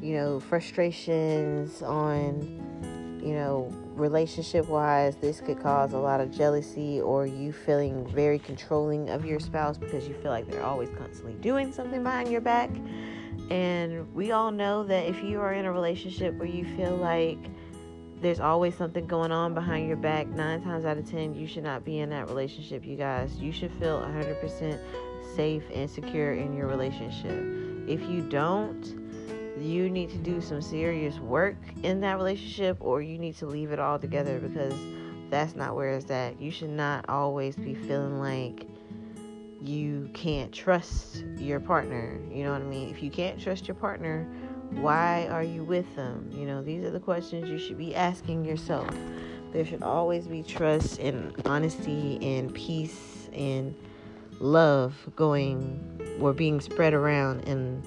you 0.00 0.14
know, 0.14 0.38
frustrations 0.38 1.82
on, 1.82 3.20
you 3.20 3.34
know, 3.34 3.72
relationship 3.94 4.68
wise, 4.68 5.16
this 5.16 5.40
could 5.40 5.60
cause 5.60 5.92
a 5.92 5.98
lot 5.98 6.20
of 6.20 6.30
jealousy 6.30 7.00
or 7.00 7.26
you 7.26 7.52
feeling 7.52 8.06
very 8.08 8.38
controlling 8.38 9.10
of 9.10 9.24
your 9.24 9.40
spouse 9.40 9.76
because 9.76 10.08
you 10.08 10.14
feel 10.14 10.30
like 10.30 10.50
they're 10.50 10.64
always 10.64 10.88
constantly 10.96 11.34
doing 11.34 11.72
something 11.72 12.02
behind 12.02 12.30
your 12.30 12.40
back. 12.40 12.70
And 13.50 14.12
we 14.14 14.32
all 14.32 14.50
know 14.50 14.84
that 14.84 15.06
if 15.06 15.22
you 15.22 15.40
are 15.40 15.52
in 15.52 15.64
a 15.64 15.72
relationship 15.72 16.34
where 16.34 16.48
you 16.48 16.64
feel 16.76 16.96
like 16.96 17.38
there's 18.20 18.40
always 18.40 18.76
something 18.76 19.06
going 19.06 19.32
on 19.32 19.52
behind 19.52 19.88
your 19.88 19.96
back, 19.96 20.28
nine 20.28 20.62
times 20.62 20.84
out 20.84 20.96
of 20.96 21.10
ten, 21.10 21.34
you 21.34 21.46
should 21.46 21.64
not 21.64 21.84
be 21.84 21.98
in 21.98 22.10
that 22.10 22.28
relationship, 22.28 22.86
you 22.86 22.96
guys. 22.96 23.36
You 23.36 23.52
should 23.52 23.72
feel 23.72 24.00
100% 24.00 24.78
safe 25.34 25.64
and 25.74 25.90
secure 25.90 26.34
in 26.34 26.54
your 26.56 26.68
relationship. 26.68 27.88
If 27.88 28.00
you 28.08 28.22
don't, 28.22 29.01
you 29.62 29.88
need 29.88 30.10
to 30.10 30.18
do 30.18 30.40
some 30.40 30.60
serious 30.60 31.18
work 31.18 31.56
in 31.82 32.00
that 32.00 32.16
relationship 32.16 32.76
or 32.80 33.00
you 33.02 33.18
need 33.18 33.36
to 33.36 33.46
leave 33.46 33.72
it 33.72 33.78
all 33.78 33.98
together 33.98 34.38
because 34.38 34.74
that's 35.30 35.54
not 35.54 35.74
where 35.74 35.90
it's 35.90 36.10
at. 36.10 36.40
You 36.40 36.50
should 36.50 36.70
not 36.70 37.08
always 37.08 37.56
be 37.56 37.74
feeling 37.74 38.18
like 38.18 38.66
you 39.60 40.10
can't 40.12 40.52
trust 40.52 41.24
your 41.38 41.60
partner. 41.60 42.18
You 42.30 42.44
know 42.44 42.52
what 42.52 42.62
I 42.62 42.64
mean? 42.64 42.90
If 42.90 43.02
you 43.02 43.10
can't 43.10 43.40
trust 43.40 43.68
your 43.68 43.76
partner, 43.76 44.28
Why 44.80 45.28
are 45.28 45.42
you 45.44 45.64
with 45.64 45.94
them? 45.96 46.30
You 46.32 46.46
know, 46.46 46.62
these 46.62 46.82
are 46.84 46.90
the 46.90 47.00
questions 47.00 47.48
you 47.48 47.58
should 47.58 47.78
be 47.78 47.94
asking 47.94 48.44
yourself. 48.44 48.88
There 49.52 49.64
should 49.64 49.82
always 49.82 50.26
be 50.26 50.42
trust 50.42 50.98
and 50.98 51.34
honesty 51.44 52.18
and 52.22 52.52
peace 52.54 53.28
and 53.34 53.74
love 54.40 54.94
going 55.14 56.00
or 56.20 56.32
being 56.32 56.60
spread 56.60 56.94
around 56.94 57.42
in 57.42 57.82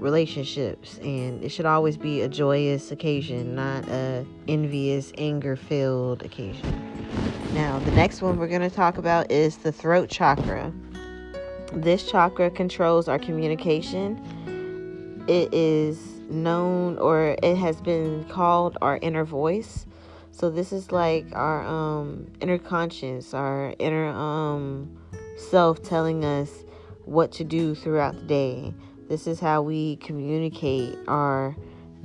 relationships 0.00 0.98
and 0.98 1.42
it 1.44 1.50
should 1.50 1.66
always 1.66 1.96
be 1.96 2.22
a 2.22 2.28
joyous 2.28 2.90
occasion 2.90 3.54
not 3.54 3.86
a 3.88 4.24
envious 4.48 5.12
anger 5.18 5.56
filled 5.56 6.22
occasion. 6.22 6.66
Now 7.54 7.78
the 7.80 7.92
next 7.92 8.22
one 8.22 8.38
we're 8.38 8.48
going 8.48 8.68
to 8.68 8.70
talk 8.70 8.98
about 8.98 9.30
is 9.30 9.58
the 9.58 9.72
throat 9.72 10.08
chakra. 10.08 10.72
This 11.72 12.10
chakra 12.10 12.50
controls 12.50 13.08
our 13.08 13.18
communication. 13.18 15.24
It 15.28 15.52
is 15.52 16.20
known 16.30 16.98
or 16.98 17.36
it 17.42 17.56
has 17.56 17.80
been 17.80 18.24
called 18.24 18.78
our 18.80 18.98
inner 19.02 19.24
voice. 19.24 19.86
So 20.32 20.48
this 20.48 20.72
is 20.72 20.90
like 20.90 21.26
our 21.32 21.64
um 21.66 22.26
inner 22.40 22.58
conscience 22.58 23.34
our 23.34 23.74
inner 23.78 24.08
um 24.08 24.96
self 25.36 25.82
telling 25.82 26.24
us 26.24 26.64
what 27.04 27.32
to 27.32 27.44
do 27.44 27.74
throughout 27.74 28.14
the 28.14 28.22
day 28.22 28.74
this 29.10 29.26
is 29.26 29.40
how 29.40 29.60
we 29.60 29.96
communicate 29.96 30.96
our 31.08 31.56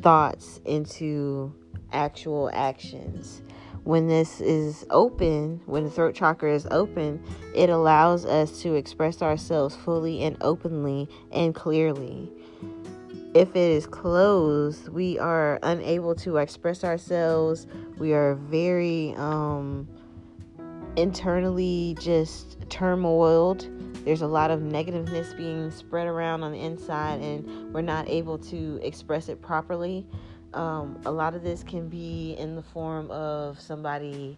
thoughts 0.01 0.59
into 0.65 1.53
actual 1.93 2.49
actions. 2.51 3.43
When 3.83 4.07
this 4.07 4.41
is 4.41 4.87
open, 4.89 5.61
when 5.67 5.83
the 5.83 5.91
throat 5.91 6.15
chakra 6.15 6.51
is 6.51 6.65
open, 6.71 7.23
it 7.53 7.69
allows 7.69 8.25
us 8.25 8.59
to 8.63 8.73
express 8.73 9.21
ourselves 9.21 9.75
fully 9.75 10.23
and 10.23 10.35
openly 10.41 11.07
and 11.31 11.53
clearly. 11.53 12.31
If 13.35 13.49
it 13.49 13.71
is 13.71 13.85
closed, 13.85 14.89
we 14.89 15.19
are 15.19 15.59
unable 15.61 16.15
to 16.15 16.37
express 16.37 16.83
ourselves. 16.83 17.67
We 17.99 18.13
are 18.13 18.33
very 18.33 19.13
um, 19.17 19.87
internally 20.95 21.95
just 21.99 22.67
turmoiled 22.71 23.69
there's 24.05 24.21
a 24.21 24.27
lot 24.27 24.51
of 24.51 24.61
negativeness 24.61 25.35
being 25.35 25.69
spread 25.71 26.07
around 26.07 26.43
on 26.43 26.51
the 26.51 26.59
inside 26.59 27.19
and 27.21 27.73
we're 27.73 27.81
not 27.81 28.07
able 28.07 28.37
to 28.37 28.79
express 28.81 29.27
it 29.27 29.41
properly 29.41 30.05
um, 30.53 30.99
a 31.05 31.11
lot 31.11 31.35
of 31.35 31.43
this 31.43 31.63
can 31.63 31.89
be 31.89 32.35
in 32.39 32.55
the 32.55 32.63
form 32.63 33.11
of 33.11 33.59
somebody 33.59 34.37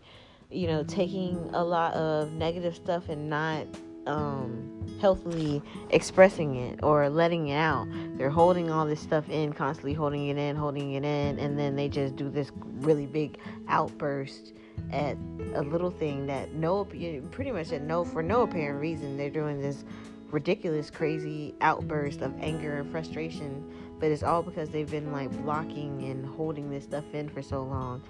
you 0.49 0.67
know 0.67 0.83
taking 0.83 1.37
a 1.53 1.63
lot 1.63 1.93
of 1.93 2.31
negative 2.31 2.75
stuff 2.75 3.09
and 3.09 3.29
not 3.29 3.67
um, 4.07 4.97
healthily 4.99 5.61
expressing 5.89 6.55
it 6.55 6.79
or 6.81 7.09
letting 7.09 7.49
it 7.49 7.57
out. 7.57 7.87
They're 8.17 8.29
holding 8.29 8.71
all 8.71 8.85
this 8.85 9.01
stuff 9.01 9.29
in, 9.29 9.53
constantly 9.53 9.93
holding 9.93 10.29
it 10.29 10.37
in, 10.37 10.55
holding 10.55 10.93
it 10.93 11.03
in, 11.03 11.37
and 11.37 11.59
then 11.59 11.75
they 11.75 11.89
just 11.89 12.15
do 12.15 12.29
this 12.29 12.51
really 12.79 13.05
big 13.05 13.37
outburst 13.67 14.53
at 14.91 15.17
a 15.53 15.61
little 15.61 15.91
thing 15.91 16.27
that 16.27 16.53
no, 16.53 16.85
pretty 16.85 17.51
much 17.51 17.71
at 17.71 17.81
no, 17.81 18.03
for 18.05 18.23
no 18.23 18.43
apparent 18.43 18.79
reason, 18.79 19.17
they're 19.17 19.29
doing 19.29 19.61
this 19.61 19.83
ridiculous, 20.31 20.89
crazy 20.89 21.55
outburst 21.61 22.21
of 22.21 22.33
anger 22.39 22.79
and 22.79 22.91
frustration. 22.91 23.69
But 23.99 24.11
it's 24.11 24.23
all 24.23 24.43
because 24.43 24.69
they've 24.69 24.89
been 24.89 25.11
like 25.11 25.31
blocking 25.43 26.03
and 26.03 26.25
holding 26.25 26.69
this 26.69 26.83
stuff 26.83 27.05
in 27.13 27.29
for 27.29 27.41
so 27.41 27.63
long. 27.63 28.03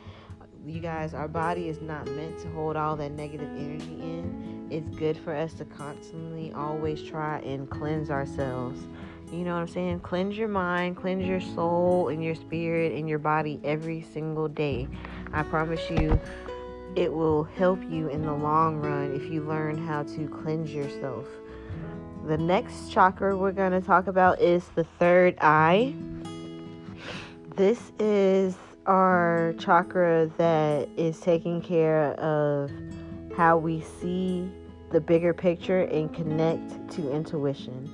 You 0.65 0.81
guys, 0.81 1.13
our 1.13 1.29
body 1.29 1.69
is 1.69 1.81
not 1.81 2.09
meant 2.11 2.39
to 2.39 2.49
hold 2.49 2.75
all 2.75 2.97
that 2.97 3.11
negative 3.11 3.49
energy 3.55 3.99
in. 4.01 4.67
It's 4.69 4.89
good 4.97 5.17
for 5.17 5.33
us 5.33 5.53
to 5.55 5.65
constantly 5.65 6.51
always 6.51 7.01
try 7.01 7.39
and 7.39 7.69
cleanse 7.69 8.09
ourselves. 8.09 8.81
You 9.31 9.39
know 9.39 9.53
what 9.53 9.61
I'm 9.61 9.67
saying? 9.67 10.01
Cleanse 10.01 10.37
your 10.37 10.49
mind, 10.49 10.97
cleanse 10.97 11.25
your 11.25 11.39
soul 11.39 12.09
and 12.09 12.21
your 12.21 12.35
spirit 12.35 12.93
and 12.93 13.07
your 13.07 13.19
body 13.19 13.61
every 13.63 14.01
single 14.01 14.49
day. 14.49 14.89
I 15.31 15.43
promise 15.43 15.89
you, 15.89 16.19
it 16.95 17.11
will 17.11 17.43
help 17.43 17.79
you 17.89 18.07
in 18.07 18.23
the 18.23 18.33
long 18.33 18.77
run 18.77 19.13
if 19.13 19.31
you 19.31 19.41
learn 19.41 19.77
how 19.77 20.03
to 20.03 20.27
cleanse 20.27 20.73
yourself. 20.73 21.25
The 22.25 22.37
next 22.37 22.91
chakra 22.91 23.37
we're 23.37 23.51
going 23.51 23.71
to 23.71 23.81
talk 23.81 24.07
about 24.07 24.41
is 24.41 24.67
the 24.75 24.83
third 24.83 25.37
eye. 25.39 25.93
This 27.55 27.91
is 27.99 28.55
our 28.85 29.53
chakra 29.59 30.29
that 30.37 30.89
is 30.97 31.19
taking 31.19 31.61
care 31.61 32.13
of 32.13 32.71
how 33.35 33.57
we 33.57 33.81
see 33.99 34.49
the 34.91 35.01
bigger 35.01 35.33
picture 35.33 35.81
and 35.81 36.13
connect 36.13 36.89
to 36.91 37.11
intuition. 37.11 37.93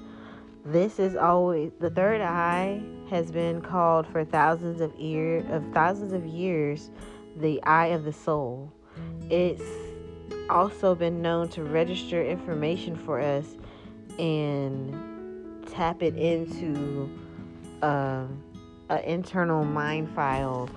This 0.66 1.00
is 1.00 1.16
always 1.16 1.72
the 1.80 1.90
third 1.90 2.22
eye 2.22 2.82
has 3.10 3.32
been 3.32 3.62
called 3.62 4.08
for 4.08 4.24
thousands 4.24 4.80
of 4.80 4.96
years 4.96 5.44
of 5.52 5.64
thousands 5.74 6.14
of 6.14 6.26
years 6.26 6.90
the 7.38 7.62
eye 7.64 7.88
of 7.88 8.06
the 8.06 8.14
soul. 8.14 8.72
It's 9.34 9.64
also 10.48 10.94
been 10.94 11.24
known 11.24 11.50
to 11.50 11.64
register 11.64 12.24
information 12.24 12.96
for 12.96 13.20
us 13.20 13.48
and 14.20 14.94
tap 15.72 16.04
it 16.04 16.16
into 16.16 17.10
uh, 17.82 18.28
an 18.90 19.00
internal 19.00 19.66
mind 19.66 20.14
file 20.14 20.70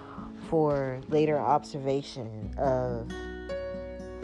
for 0.48 1.02
later 1.10 1.38
observation 1.38 2.54
of 2.56 3.12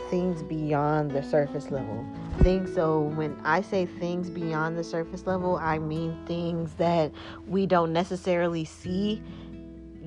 things 0.08 0.42
beyond 0.42 1.10
the 1.10 1.22
surface 1.22 1.70
level. 1.70 2.02
Things 2.38 2.74
so 2.74 3.00
when 3.00 3.38
I 3.44 3.60
say 3.60 3.84
things 3.84 4.30
beyond 4.30 4.78
the 4.78 4.84
surface 4.84 5.26
level, 5.26 5.56
I 5.56 5.78
mean 5.78 6.16
things 6.24 6.72
that 6.76 7.12
we 7.46 7.66
don't 7.66 7.92
necessarily 7.92 8.64
see 8.64 9.22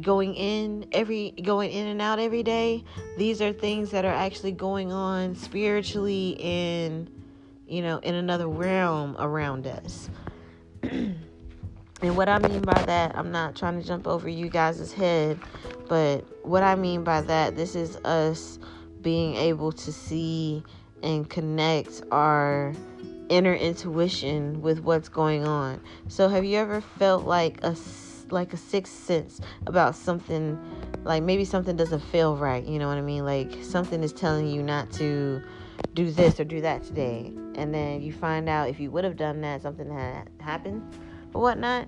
going 0.01 0.35
in 0.35 0.87
every 0.91 1.31
going 1.31 1.71
in 1.71 1.87
and 1.87 2.01
out 2.01 2.19
every 2.19 2.43
day 2.43 2.83
these 3.17 3.41
are 3.41 3.53
things 3.53 3.91
that 3.91 4.05
are 4.05 4.13
actually 4.13 4.51
going 4.51 4.91
on 4.91 5.35
spiritually 5.35 6.35
in 6.39 7.09
you 7.67 7.81
know 7.81 7.97
in 7.99 8.15
another 8.15 8.47
realm 8.47 9.15
around 9.19 9.67
us. 9.67 10.09
And 12.01 12.17
what 12.17 12.27
i 12.27 12.37
mean 12.37 12.61
by 12.61 12.83
that 12.83 13.17
i'm 13.17 13.31
not 13.31 13.55
trying 13.55 13.81
to 13.81 13.87
jump 13.87 14.05
over 14.05 14.27
you 14.27 14.49
guys' 14.49 14.91
head 14.91 15.39
but 15.87 16.25
what 16.45 16.61
i 16.61 16.75
mean 16.75 17.05
by 17.05 17.21
that 17.21 17.55
this 17.55 17.73
is 17.73 17.95
us 18.03 18.59
being 19.01 19.35
able 19.37 19.71
to 19.71 19.93
see 19.93 20.61
and 21.01 21.29
connect 21.29 22.03
our 22.11 22.73
inner 23.29 23.53
intuition 23.53 24.61
with 24.61 24.79
what's 24.79 25.09
going 25.09 25.45
on. 25.45 25.81
So 26.07 26.27
have 26.29 26.45
you 26.45 26.57
ever 26.57 26.81
felt 26.81 27.25
like 27.25 27.63
a 27.63 27.75
like 28.31 28.53
a 28.53 28.57
sixth 28.57 28.93
sense 28.93 29.41
about 29.67 29.95
something 29.95 30.59
like 31.03 31.23
maybe 31.23 31.45
something 31.45 31.75
doesn't 31.75 31.99
feel 31.99 32.35
right 32.35 32.65
you 32.65 32.79
know 32.79 32.87
what 32.87 32.97
i 32.97 33.01
mean? 33.01 33.25
Like 33.25 33.63
something 33.63 34.03
is 34.03 34.13
telling 34.13 34.47
you 34.47 34.63
not 34.63 34.91
to 34.93 35.41
do 35.93 36.11
this 36.11 36.39
or 36.39 36.43
do 36.43 36.61
that 36.61 36.83
today. 36.83 37.33
And 37.55 37.73
then 37.73 38.01
you 38.01 38.11
find 38.11 38.49
out 38.49 38.69
if 38.69 38.79
you 38.79 38.91
would 38.91 39.03
have 39.03 39.17
done 39.17 39.41
that 39.41 39.61
something 39.61 39.89
had 39.89 40.29
happened 40.39 40.83
or 41.33 41.41
whatnot. 41.41 41.87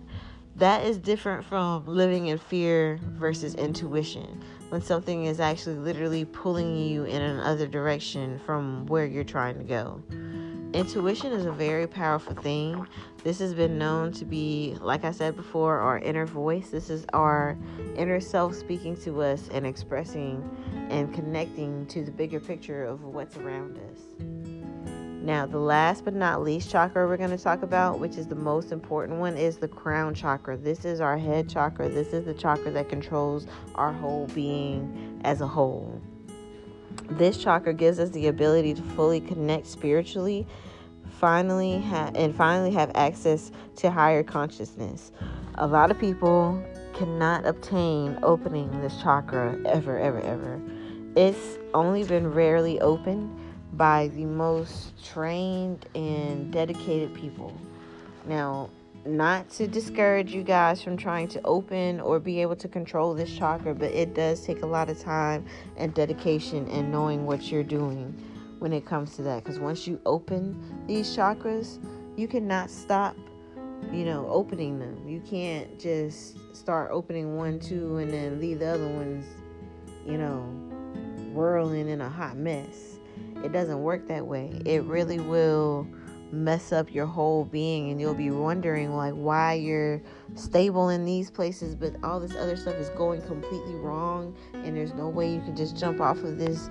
That 0.56 0.86
is 0.86 0.97
different 0.97 1.45
from 1.45 1.86
living 1.86 2.28
in 2.28 2.39
fear 2.39 3.00
versus 3.04 3.54
intuition. 3.54 4.43
When 4.69 4.82
something 4.82 5.26
is 5.26 5.39
actually 5.39 5.76
literally 5.76 6.26
pulling 6.26 6.76
you 6.76 7.04
in 7.04 7.21
another 7.21 7.67
direction 7.67 8.39
from 8.45 8.88
where 8.88 9.06
you're 9.06 9.23
trying 9.23 9.60
to 9.60 9.63
go 9.63 10.02
Intuition 10.73 11.32
is 11.32 11.45
a 11.45 11.51
very 11.51 11.88
powerful 11.88 12.36
thing. 12.36 12.86
This 13.23 13.39
has 13.39 13.53
been 13.53 13.77
known 13.77 14.12
to 14.13 14.25
be, 14.25 14.75
like 14.82 15.06
I 15.06 15.12
said 15.12 15.36
before, 15.36 15.80
our 15.80 15.99
inner 15.99 16.25
voice. 16.25 16.69
This 16.71 16.89
is 16.89 17.06
our 17.13 17.58
inner 17.95 18.19
self 18.19 18.53
speaking 18.53 18.97
to 18.97 19.21
us 19.21 19.47
and 19.53 19.65
expressing 19.65 20.43
and 20.89 21.13
connecting 21.13 21.86
to 21.88 22.03
the 22.03 22.12
bigger 22.12 22.39
picture 22.39 22.84
of 22.84 23.03
what's 23.03 23.38
around 23.38 23.77
us. 23.77 24.01
Now, 25.27 25.45
the 25.45 25.60
last 25.60 26.06
but 26.06 26.13
not 26.13 26.43
least 26.43 26.69
chakra 26.69 27.08
we're 27.08 27.17
going 27.17 27.32
to 27.32 27.38
talk 27.38 27.63
about, 27.63 27.99
which 27.99 28.17
is 28.17 28.27
the 28.27 28.36
most 28.36 28.71
important 28.71 29.19
one, 29.19 29.36
is 29.36 29.58
the 29.58 29.67
crown 29.67 30.13
chakra. 30.13 30.58
This 30.58 30.86
is 30.86 31.01
our 31.01 31.17
head 31.17 31.49
chakra. 31.49 31.89
This 31.89 32.13
is 32.13 32.25
the 32.25 32.34
chakra 32.34 32.71
that 32.71 32.88
controls 32.88 33.47
our 33.75 33.91
whole 33.91 34.27
being 34.27 35.21
as 35.23 35.41
a 35.41 35.47
whole. 35.47 36.01
This 37.10 37.38
chakra 37.38 37.74
gives 37.74 38.00
us 38.00 38.10
the 38.10 38.28
ability 38.28 38.74
to 38.74 38.82
fully 38.82 39.22
connect 39.22 39.67
spiritually, 39.67 40.46
finally 41.20 41.82
ha- 41.82 42.12
and 42.15 42.36
finally 42.36 42.72
have 42.72 42.91
access 42.96 43.52
to 43.78 43.89
higher 43.89 44.24
consciousness. 44.24 45.12
A 45.56 45.65
lot 45.65 45.89
of 45.89 46.00
people 46.00 46.62
cannot 46.93 47.46
obtain 47.46 48.17
opening 48.24 48.70
this 48.82 49.02
chakra 49.02 49.58
ever, 49.65 49.98
ever, 49.98 50.20
ever. 50.22 50.62
It's 51.15 51.58
only 51.74 52.04
been 52.04 52.32
rarely 52.32 52.80
opened 52.82 53.36
by 53.74 54.10
the 54.10 54.26
most 54.26 55.04
trained 55.04 55.88
and 55.96 56.52
dedicated 56.52 57.13
people. 57.13 57.54
Now, 58.26 58.70
not 59.08 59.50
to 59.52 59.67
discourage 59.67 60.34
you 60.34 60.43
guys 60.43 60.82
from 60.82 60.98
trying 60.98 61.28
to 61.30 61.41
open 61.43 62.00
or 62.00 62.20
be 62.20 62.41
able 62.41 62.56
to 62.58 62.67
control 62.67 63.13
this 63.13 63.36
chakra, 63.36 63.74
but 63.74 63.91
it 63.91 64.13
does 64.13 64.46
take 64.46 64.62
a 64.62 64.65
lot 64.67 64.89
of 64.89 65.00
time 65.00 65.46
and 65.78 65.93
dedication 65.93 66.67
and 66.70 66.91
knowing 66.91 67.26
what 67.26 67.52
you're 67.52 67.63
doing 67.63 68.13
when 68.60 68.74
it 68.74 68.86
comes 68.86 69.15
to 69.15 69.22
that. 69.24 69.43
Because 69.43 69.60
once 69.60 69.88
you 69.88 70.00
open 70.06 70.86
these 70.88 71.15
chakras, 71.15 71.80
you 72.17 72.28
cannot 72.28 72.70
stop 72.70 73.15
you 73.91 74.04
know, 74.04 74.28
opening 74.28 74.80
them. 74.80 75.08
You 75.08 75.22
can't 75.22 75.80
just 75.80 76.38
start 76.56 76.89
opening 76.91 77.38
one, 77.38 77.60
two, 77.60 77.98
and 77.98 78.12
then 78.12 78.39
leave 78.39 78.60
the 78.60 78.67
other 78.67 78.88
ones, 78.88 79.26
you 80.06 80.17
know, 80.17 80.41
whirling 81.34 81.88
in 81.88 82.02
a 82.02 82.10
hot 82.10 82.38
mess. 82.38 82.98
It 83.43 83.52
doesn't 83.52 83.82
work 83.82 84.08
that 84.08 84.26
way. 84.26 84.52
It 84.65 84.84
really 84.84 85.20
will 85.20 85.88
mess 86.31 86.71
up 86.71 86.93
your 86.93 87.05
whole 87.05 87.45
being 87.45 87.91
and 87.91 88.01
you'll 88.01 88.13
be 88.13 88.31
wondering 88.31 88.95
like 88.95 89.13
why 89.13 89.53
you're 89.53 90.01
stable 90.35 90.89
in 90.89 91.05
these 91.05 91.31
places 91.31 91.73
but 91.73 91.95
all 92.03 92.19
this 92.19 92.35
other 92.35 92.57
stuff 92.57 92.75
is 92.75 92.89
going 92.89 93.21
completely 93.21 93.75
wrong 93.75 94.35
and 94.53 94.75
there's 94.75 94.93
no 94.93 95.07
way 95.07 95.33
you 95.33 95.39
can 95.41 95.55
just 95.55 95.77
jump 95.77 96.01
off 96.01 96.17
of 96.19 96.37
this 96.37 96.69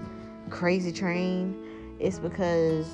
crazy 0.51 0.93
train. 0.93 1.57
It's 1.99 2.19
because 2.19 2.87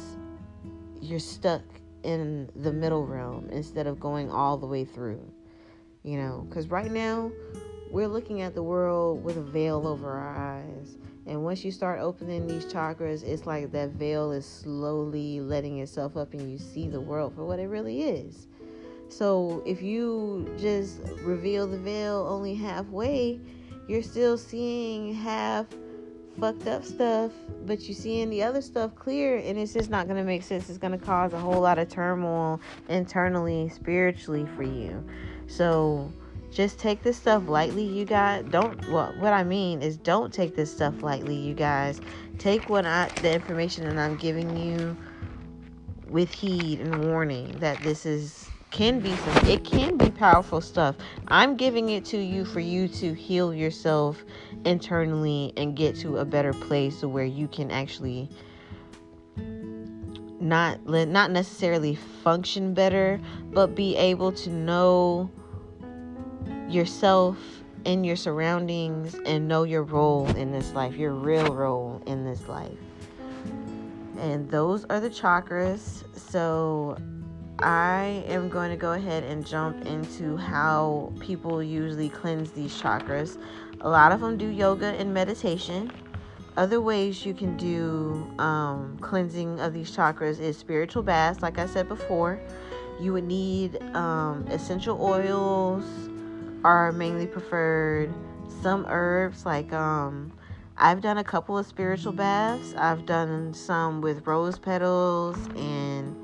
you're 1.01 1.19
stuck 1.19 1.63
in 2.05 2.49
the 2.57 2.73
middle 2.73 3.07
realm 3.07 3.49
instead 3.51 3.87
of 3.87 3.99
going 3.99 4.31
all 4.31 4.57
the 4.57 4.67
way 4.67 4.85
through 4.85 5.33
you 6.03 6.17
know? 6.17 6.45
Because 6.49 6.69
right 6.69 6.91
now 6.91 7.31
we're 7.91 8.09
looking 8.09 8.43
at 8.43 8.55
the 8.55 8.63
world 8.63 9.23
with 9.23 9.37
a 9.37 9.43
veil 9.43 9.87
over 9.87 10.11
our 10.11 10.37
eyes 10.37 10.97
and 11.27 11.45
once 11.45 11.65
you 11.65 11.71
start 11.71 12.01
opening 12.01 12.47
these 12.47 12.65
chakras, 12.65 13.23
it's 13.23 13.47
like 13.47 13.71
that 13.73 13.91
veil 13.91 14.33
is 14.33 14.45
slowly 14.45 15.41
letting 15.41 15.79
itself 15.79 16.17
up 16.17 16.33
and 16.33 16.51
you 16.51 16.59
see 16.59 16.89
the 16.89 17.01
world 17.01 17.35
for 17.35 17.45
what 17.45 17.59
it 17.59 17.69
really 17.69 18.03
is. 18.03 18.49
So 19.09 19.63
if 19.67 19.83
you 19.83 20.53
just 20.59 21.01
reveal 21.23 21.67
the 21.67 21.79
veil 21.79 22.27
only 22.29 22.55
halfway, 22.55 23.41
you're 23.87 24.03
still 24.03 24.39
seeing 24.39 25.15
half 25.15 25.67
fucked 26.41 26.67
up 26.67 26.85
stuff, 26.85 27.31
but 27.67 27.83
you're 27.83 27.95
seeing 27.95 28.31
the 28.31 28.43
other 28.43 28.63
stuff 28.63 28.95
clear, 28.95 29.37
and 29.37 29.59
it's 29.59 29.75
just 29.75 29.91
not 29.91 30.07
going 30.07 30.17
to 30.17 30.25
make 30.25 30.43
sense. 30.43 30.69
It's 30.71 30.79
going 30.79 30.99
to 30.99 31.05
cause 31.05 31.33
a 31.35 31.39
whole 31.39 31.61
lot 31.61 31.79
of 31.79 31.89
turmoil 31.89 32.61
internally, 32.89 33.69
spiritually 33.69 34.47
for 34.57 34.63
you. 34.63 35.05
So 35.47 36.11
just 36.53 36.79
take 36.79 37.03
this 37.03 37.17
stuff 37.17 37.49
lightly, 37.49 37.85
you 37.85 38.05
guys. 38.05 38.45
Don't 38.51 38.79
well, 38.91 39.15
what 39.19 39.33
I 39.33 39.43
mean 39.43 39.81
is 39.81 39.97
don't 39.97 40.33
take 40.33 40.55
this 40.55 40.71
stuff 40.71 41.03
lightly, 41.03 41.35
you 41.35 41.55
guys. 41.55 42.01
Take 42.39 42.69
what 42.69 42.85
I 42.85 43.09
the 43.23 43.33
information 43.33 43.89
that 43.89 43.99
I'm 43.99 44.17
giving 44.17 44.57
you 44.57 44.97
with 46.09 46.31
heed 46.31 46.81
and 46.81 47.07
warning 47.07 47.59
that 47.61 47.83
this 47.83 48.05
is 48.05 48.51
can 48.71 49.01
be 49.01 49.15
some 49.17 49.47
it 49.47 49.65
can 49.65 49.97
be 49.97 50.11
powerful 50.11 50.61
stuff. 50.61 50.97
I'm 51.29 51.57
giving 51.57 51.89
it 51.89 52.05
to 52.07 52.19
you 52.19 52.45
for 52.45 52.61
you 52.61 52.87
to 52.89 53.15
heal 53.15 53.55
yourself 53.55 54.23
internally 54.67 55.55
and 55.57 55.75
get 55.75 55.97
to 56.01 56.19
a 56.19 56.25
better 56.25 56.53
place 56.53 57.03
where 57.03 57.25
you 57.25 57.49
can 57.49 57.71
actually 57.71 58.29
not 60.39 60.85
not 60.87 61.31
necessarily 61.31 61.95
function 61.95 62.75
better, 62.75 63.19
but 63.53 63.75
be 63.75 63.97
able 63.97 64.33
to 64.33 64.51
know 64.51 65.31
yourself 66.73 67.37
and 67.85 68.07
your 68.07 68.17
surroundings 68.17 69.17
and 69.27 69.49
know 69.49 69.65
your 69.65 69.83
role 69.83 70.29
in 70.37 70.53
this 70.53 70.73
life, 70.73 70.97
your 70.97 71.13
real 71.13 71.55
role 71.55 72.03
in 72.07 72.25
this 72.25 72.49
life. 72.49 72.79
And 74.19 74.49
those 74.51 74.85
are 74.85 75.01
the 75.01 75.11
chakras. 75.11 76.05
So 76.17 76.97
I 77.59 78.25
am 78.27 78.49
going 78.49 78.71
to 78.71 78.77
go 78.77 78.93
ahead 78.93 79.25
and 79.25 79.47
jump 79.47 79.87
into 79.87 80.37
how 80.37 81.13
people 81.21 81.63
usually 81.63 82.09
cleanse 82.09 82.51
these 82.53 82.73
chakras. 82.81 83.41
A 83.81 83.89
lot 83.89 84.13
of 84.13 84.21
them 84.21 84.37
do 84.37 84.49
yoga 84.49 84.87
and 84.87 85.13
meditation. 85.13 85.91
Other 86.57 86.81
ways 86.81 87.25
you 87.25 87.35
can 87.35 87.57
do 87.57 88.31
um, 88.39 88.99
cleansing 89.01 89.59
of 89.61 89.73
these 89.73 89.95
chakras 89.95 90.39
is 90.39 90.59
spiritual 90.59 91.03
baths, 91.03 91.41
like 91.41 91.59
I 91.59 91.67
said 91.67 91.89
before. 91.89 92.41
You 93.01 93.15
would 93.15 93.25
need 93.25 93.83
um, 93.95 94.47
essential 94.49 95.03
oils, 95.03 95.85
are 96.65 96.93
mainly 96.93 97.27
preferred. 97.27 98.13
Some 98.63 98.87
herbs, 98.89 99.45
like 99.45 99.73
um, 99.73 100.33
I've 100.77 101.01
done 101.01 101.19
a 101.19 101.25
couple 101.25 101.59
of 101.59 101.67
spiritual 101.67 102.13
baths. 102.13 102.75
I've 102.77 103.07
done 103.07 103.55
some 103.55 104.01
with 104.01 104.27
rose 104.27 104.59
petals 104.59 105.37
and 105.57 106.17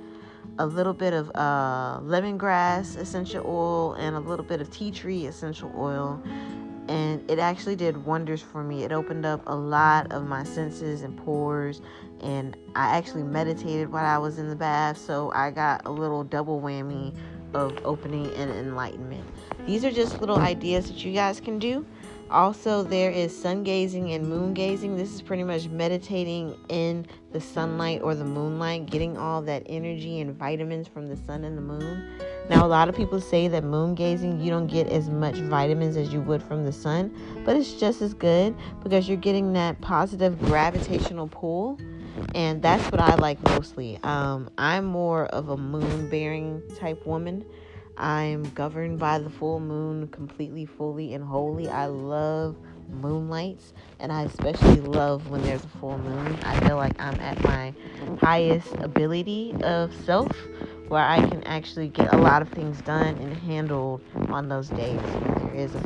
a 0.59 0.67
little 0.67 0.93
bit 0.93 1.13
of 1.13 1.31
uh, 1.35 2.01
lemongrass 2.01 2.97
essential 2.97 3.45
oil 3.47 3.95
and 3.95 4.17
a 4.17 4.21
little 4.21 4.45
bit 4.45 4.61
of 4.61 4.71
tea 4.71 4.91
tree 4.91 5.27
essential 5.27 5.73
oil. 5.77 6.23
And 6.89 7.31
it 7.31 7.39
actually 7.39 7.77
did 7.77 8.05
wonders 8.07 8.41
for 8.41 8.65
me. 8.65 8.83
It 8.83 8.93
opened 8.93 9.27
up 9.27 9.43
a 9.47 9.55
lot 9.55 10.11
of 10.11 10.27
my 10.27 10.43
senses 10.43 11.03
and 11.03 11.17
pores. 11.19 11.83
And 12.21 12.57
I 12.75 12.97
actually 12.97 13.25
meditated 13.25 13.93
while 13.93 14.07
I 14.07 14.19
was 14.19 14.39
in 14.39 14.49
the 14.49 14.57
bath. 14.57 14.97
So 14.97 15.31
I 15.35 15.51
got 15.51 15.83
a 15.85 15.91
little 15.91 16.25
double 16.25 16.61
whammy 16.61 17.15
of 17.55 17.79
opening 17.85 18.35
and 18.35 18.51
enlightenment. 18.51 19.25
These 19.67 19.85
are 19.85 19.91
just 19.91 20.21
little 20.21 20.39
ideas 20.39 20.89
that 20.89 21.05
you 21.05 21.13
guys 21.13 21.41
can 21.41 21.59
do. 21.59 21.85
Also, 22.31 22.83
there 22.83 23.11
is 23.11 23.35
sun 23.35 23.65
gazing 23.65 24.13
and 24.13 24.29
moon 24.29 24.53
gazing. 24.53 24.97
This 24.97 25.15
is 25.15 25.23
pretty 25.23 25.45
much 25.45 25.69
meditating 25.69 26.55
in 26.69 27.07
the 27.33 27.41
sunlight 27.41 28.03
or 28.03 28.15
the 28.15 28.25
moonlight, 28.25 28.87
getting 28.87 29.17
all 29.17 29.41
that 29.43 29.63
energy 29.67 30.21
and 30.21 30.35
vitamins 30.35 30.87
from 30.87 31.09
the 31.09 31.17
sun 31.17 31.45
and 31.45 31.57
the 31.57 31.63
moon. 31.63 32.19
Now, 32.51 32.67
a 32.67 32.69
lot 32.69 32.89
of 32.89 32.97
people 32.97 33.21
say 33.21 33.49
that 33.49 33.65
moon 33.65 33.95
gazing, 33.95 34.41
you 34.41 34.51
don't 34.51 34.67
get 34.67 34.89
as 34.89 35.09
much 35.09 35.37
vitamins 35.37 35.97
as 35.97 36.13
you 36.13 36.21
would 36.23 36.43
from 36.43 36.65
the 36.65 36.73
sun, 36.73 37.15
but 37.47 37.57
it's 37.57 37.75
just 37.75 38.03
as 38.03 38.13
good 38.13 38.55
because 38.83 39.09
you're 39.09 39.17
getting 39.17 39.55
that 39.55 39.81
positive 39.81 40.39
gravitational 40.41 41.29
pull 41.29 41.79
and 42.35 42.63
that's 42.63 42.85
what 42.91 43.01
I 43.01 43.15
like 43.17 43.43
mostly. 43.45 43.99
Um, 44.03 44.51
I'm 44.59 44.85
more 44.85 45.27
of 45.27 45.49
a 45.49 45.57
moon 45.57 46.09
bearing 46.11 46.63
type 46.77 47.07
woman. 47.07 47.45
I'm 47.99 48.45
governed 48.51 49.01
by 49.01 49.19
the 49.19 49.29
full 49.29 49.59
moon 49.59 50.07
completely, 50.09 50.65
fully, 50.65 51.15
and 51.15 51.25
wholly. 51.25 51.69
I 51.69 51.87
love 51.87 52.57
moonlights, 52.89 53.73
and 53.99 54.13
I 54.13 54.23
especially 54.23 54.81
love 54.81 55.29
when 55.29 55.43
there's 55.43 55.65
a 55.65 55.69
full 55.81 55.99
moon. 55.99 56.39
I 56.45 56.61
feel 56.61 56.77
like 56.77 56.99
I'm 57.01 57.21
at 57.21 57.43
my 57.43 57.75
highest 58.21 58.73
ability 58.77 59.55
of 59.63 59.93
self 60.05 60.31
where 60.87 61.05
I 61.05 61.29
can 61.29 61.43
actually 61.45 61.89
get 61.89 62.15
a 62.15 62.17
lot 62.17 62.41
of 62.41 62.49
things 62.49 62.81
done 62.83 63.17
and 63.19 63.37
handled 63.37 64.01
on 64.29 64.49
those 64.49 64.69
days 64.69 65.01
when 65.01 65.35
there 65.35 65.55
is 65.55 65.75
a 65.75 65.81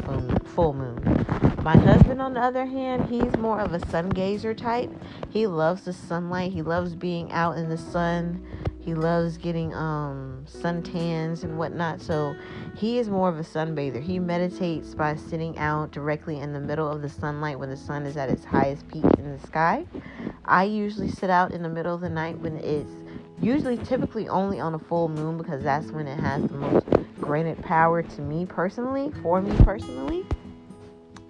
full, 0.55 0.75
moon. 0.75 1.27
My 1.63 1.77
husband, 1.77 2.21
on 2.21 2.35
the 2.35 2.41
other 2.41 2.67
hand, 2.67 3.09
he's 3.09 3.37
more 3.37 3.61
of 3.61 3.73
a 3.73 3.85
sun 3.89 4.11
gazer 4.11 4.55
type. 4.55 4.91
He 5.31 5.47
loves 5.47 5.85
the 5.85 5.93
sunlight. 5.93 6.53
He 6.53 6.63
loves 6.63 6.95
being 6.95 7.33
out 7.33 7.57
in 7.57 7.69
the 7.69 7.79
sun. 7.79 8.47
He 8.85 8.95
loves 8.95 9.37
getting 9.37 9.73
um, 9.75 10.45
suntans 10.49 11.45
and 11.45 11.57
whatnot. 11.57 12.01
So 12.01 12.35
he 12.77 12.99
is 12.99 13.09
more 13.09 13.29
of 13.29 13.39
a 13.39 13.43
sunbather. 13.43 14.03
He 14.03 14.19
meditates 14.19 14.95
by 14.95 15.15
sitting 15.15 15.57
out 15.59 15.93
directly 15.93 16.41
in 16.41 16.53
the 16.53 16.61
middle 16.61 16.89
of 16.89 17.01
the 17.01 17.09
sunlight 17.09 17.59
when 17.59 17.71
the 17.71 17.77
sun 17.77 18.07
is 18.07 18.17
at 18.17 18.29
its 18.29 18.45
highest 18.45 18.89
peak 18.89 19.05
in 19.19 19.37
the 19.37 19.47
sky. 19.47 19.87
I 20.45 20.65
usually 20.65 21.11
sit 21.11 21.31
out 21.31 21.53
in 21.53 21.63
the 21.63 21.69
middle 21.69 21.95
of 21.95 22.01
the 22.01 22.11
night 22.11 22.39
when 22.41 22.57
it's 22.57 22.93
usually 23.41 23.77
typically 23.79 24.29
only 24.29 24.59
on 24.61 24.75
a 24.75 24.79
full 24.79 25.09
moon 25.09 25.37
because 25.37 25.63
that's 25.63 25.91
when 25.93 26.07
it 26.07 26.19
has 26.19 26.43
the 26.43 26.55
most 26.55 26.87
granted 27.21 27.63
power 27.63 28.03
to 28.03 28.21
me 28.21 28.47
personally 28.47 29.11
for 29.23 29.41
me 29.41 29.57
personally 29.65 30.25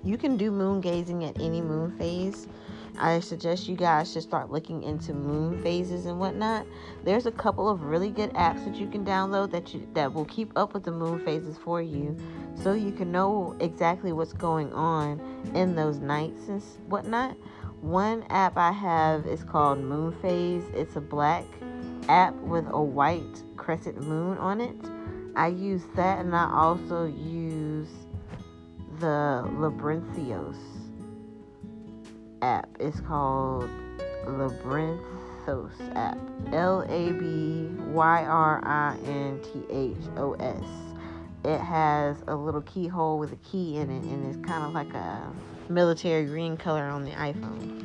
you 0.04 0.18
can 0.18 0.36
do 0.36 0.50
moon 0.50 0.80
gazing 0.80 1.24
at 1.24 1.38
any 1.40 1.60
moon 1.60 1.96
phase 1.98 2.48
i 2.98 3.20
suggest 3.20 3.68
you 3.68 3.76
guys 3.76 4.12
should 4.12 4.22
start 4.22 4.50
looking 4.50 4.82
into 4.82 5.14
moon 5.14 5.62
phases 5.62 6.06
and 6.06 6.18
whatnot. 6.18 6.66
There's 7.04 7.26
a 7.26 7.32
couple 7.32 7.68
of 7.68 7.82
really 7.84 8.10
good 8.10 8.32
apps 8.34 8.64
that 8.64 8.76
you 8.76 8.86
can 8.86 9.04
download 9.04 9.50
that 9.52 9.72
you 9.72 9.86
that 9.94 10.12
will 10.12 10.24
keep 10.26 10.52
up 10.56 10.74
with 10.74 10.84
the 10.84 10.92
moon 10.92 11.24
phases 11.24 11.56
for 11.58 11.80
you 11.80 12.16
so 12.54 12.72
you 12.72 12.92
can 12.92 13.10
know 13.10 13.56
exactly 13.60 14.12
what's 14.12 14.32
going 14.32 14.72
on 14.72 15.20
in 15.54 15.74
those 15.74 15.98
nights 15.98 16.48
and 16.48 16.62
whatnot. 16.88 17.36
One 17.80 18.22
app 18.30 18.56
i 18.56 18.70
have 18.70 19.26
is 19.26 19.42
called 19.42 19.78
moon 19.80 20.12
phase. 20.22 20.62
It's 20.74 20.96
a 20.96 21.00
black 21.00 21.44
app 22.08 22.34
with 22.36 22.66
a 22.68 22.82
white 22.82 23.42
crescent 23.56 24.00
moon 24.06 24.38
on 24.38 24.60
it. 24.60 24.76
I 25.34 25.48
use 25.48 25.82
that 25.96 26.18
and 26.18 26.36
I 26.36 26.50
also 26.52 27.06
use 27.06 27.88
the 29.00 29.48
Labyrinthos 29.58 30.81
app. 32.42 32.68
It's 32.78 33.00
called 33.00 33.70
Labyrinthos 34.26 35.72
app. 35.94 36.18
L 36.52 36.82
A 36.82 37.12
B 37.12 37.68
Y 37.92 38.24
R 38.24 38.60
I 38.64 38.96
N 39.06 39.40
T 39.42 39.62
H 39.70 39.96
O 40.16 40.34
S. 40.34 40.62
It 41.44 41.58
has 41.58 42.16
a 42.28 42.36
little 42.36 42.62
keyhole 42.62 43.18
with 43.18 43.32
a 43.32 43.36
key 43.36 43.76
in 43.76 43.90
it 43.90 44.04
and 44.04 44.26
it's 44.26 44.46
kind 44.46 44.64
of 44.64 44.72
like 44.72 44.92
a 44.94 45.32
military 45.68 46.26
green 46.26 46.56
color 46.56 46.84
on 46.84 47.04
the 47.04 47.10
iPhone 47.12 47.84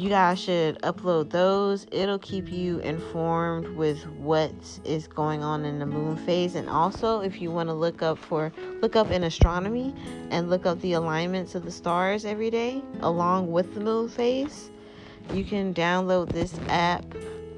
you 0.00 0.08
guys 0.08 0.40
should 0.40 0.80
upload 0.80 1.28
those. 1.28 1.86
It'll 1.92 2.18
keep 2.18 2.50
you 2.50 2.78
informed 2.78 3.68
with 3.76 4.02
what 4.16 4.50
is 4.82 5.06
going 5.06 5.44
on 5.44 5.66
in 5.66 5.78
the 5.78 5.84
moon 5.84 6.16
phase 6.16 6.54
and 6.54 6.70
also 6.70 7.20
if 7.20 7.42
you 7.42 7.50
want 7.50 7.68
to 7.68 7.74
look 7.74 8.00
up 8.00 8.16
for 8.16 8.50
look 8.80 8.96
up 8.96 9.10
in 9.10 9.24
astronomy 9.24 9.94
and 10.30 10.48
look 10.48 10.64
up 10.64 10.80
the 10.80 10.94
alignments 10.94 11.54
of 11.54 11.66
the 11.66 11.70
stars 11.70 12.24
every 12.24 12.48
day 12.48 12.82
along 13.00 13.52
with 13.52 13.74
the 13.74 13.80
moon 13.80 14.08
phase, 14.08 14.70
you 15.34 15.44
can 15.44 15.74
download 15.74 16.30
this 16.30 16.58
app 16.68 17.04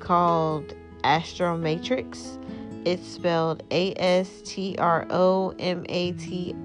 called 0.01 0.75
Astromatrix 1.05 2.43
It's 2.85 3.07
spelled 3.07 3.63
A 3.71 3.95
S 3.95 4.43
T 4.45 4.75
R 4.81 5.07
O 5.11 5.55
M 5.61 5.87
A 5.89 6.11
T 6.13 6.57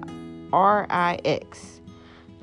R 0.52 0.88
I 0.90 1.20
X. 1.24 1.80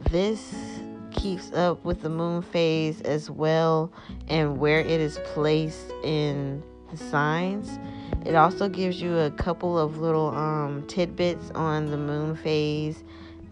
This 0.09 0.74
keeps 1.15 1.51
up 1.53 1.83
with 1.83 2.01
the 2.01 2.09
moon 2.09 2.41
phase 2.41 3.01
as 3.01 3.29
well 3.29 3.91
and 4.27 4.57
where 4.57 4.79
it 4.79 5.01
is 5.01 5.19
placed 5.33 5.91
in 6.03 6.61
the 6.91 6.97
signs. 6.97 7.79
It 8.25 8.35
also 8.35 8.69
gives 8.69 9.01
you 9.01 9.17
a 9.17 9.31
couple 9.31 9.77
of 9.77 9.97
little 9.97 10.29
um, 10.29 10.83
tidbits 10.87 11.51
on 11.51 11.91
the 11.91 11.97
moon 11.97 12.35
phase 12.35 13.03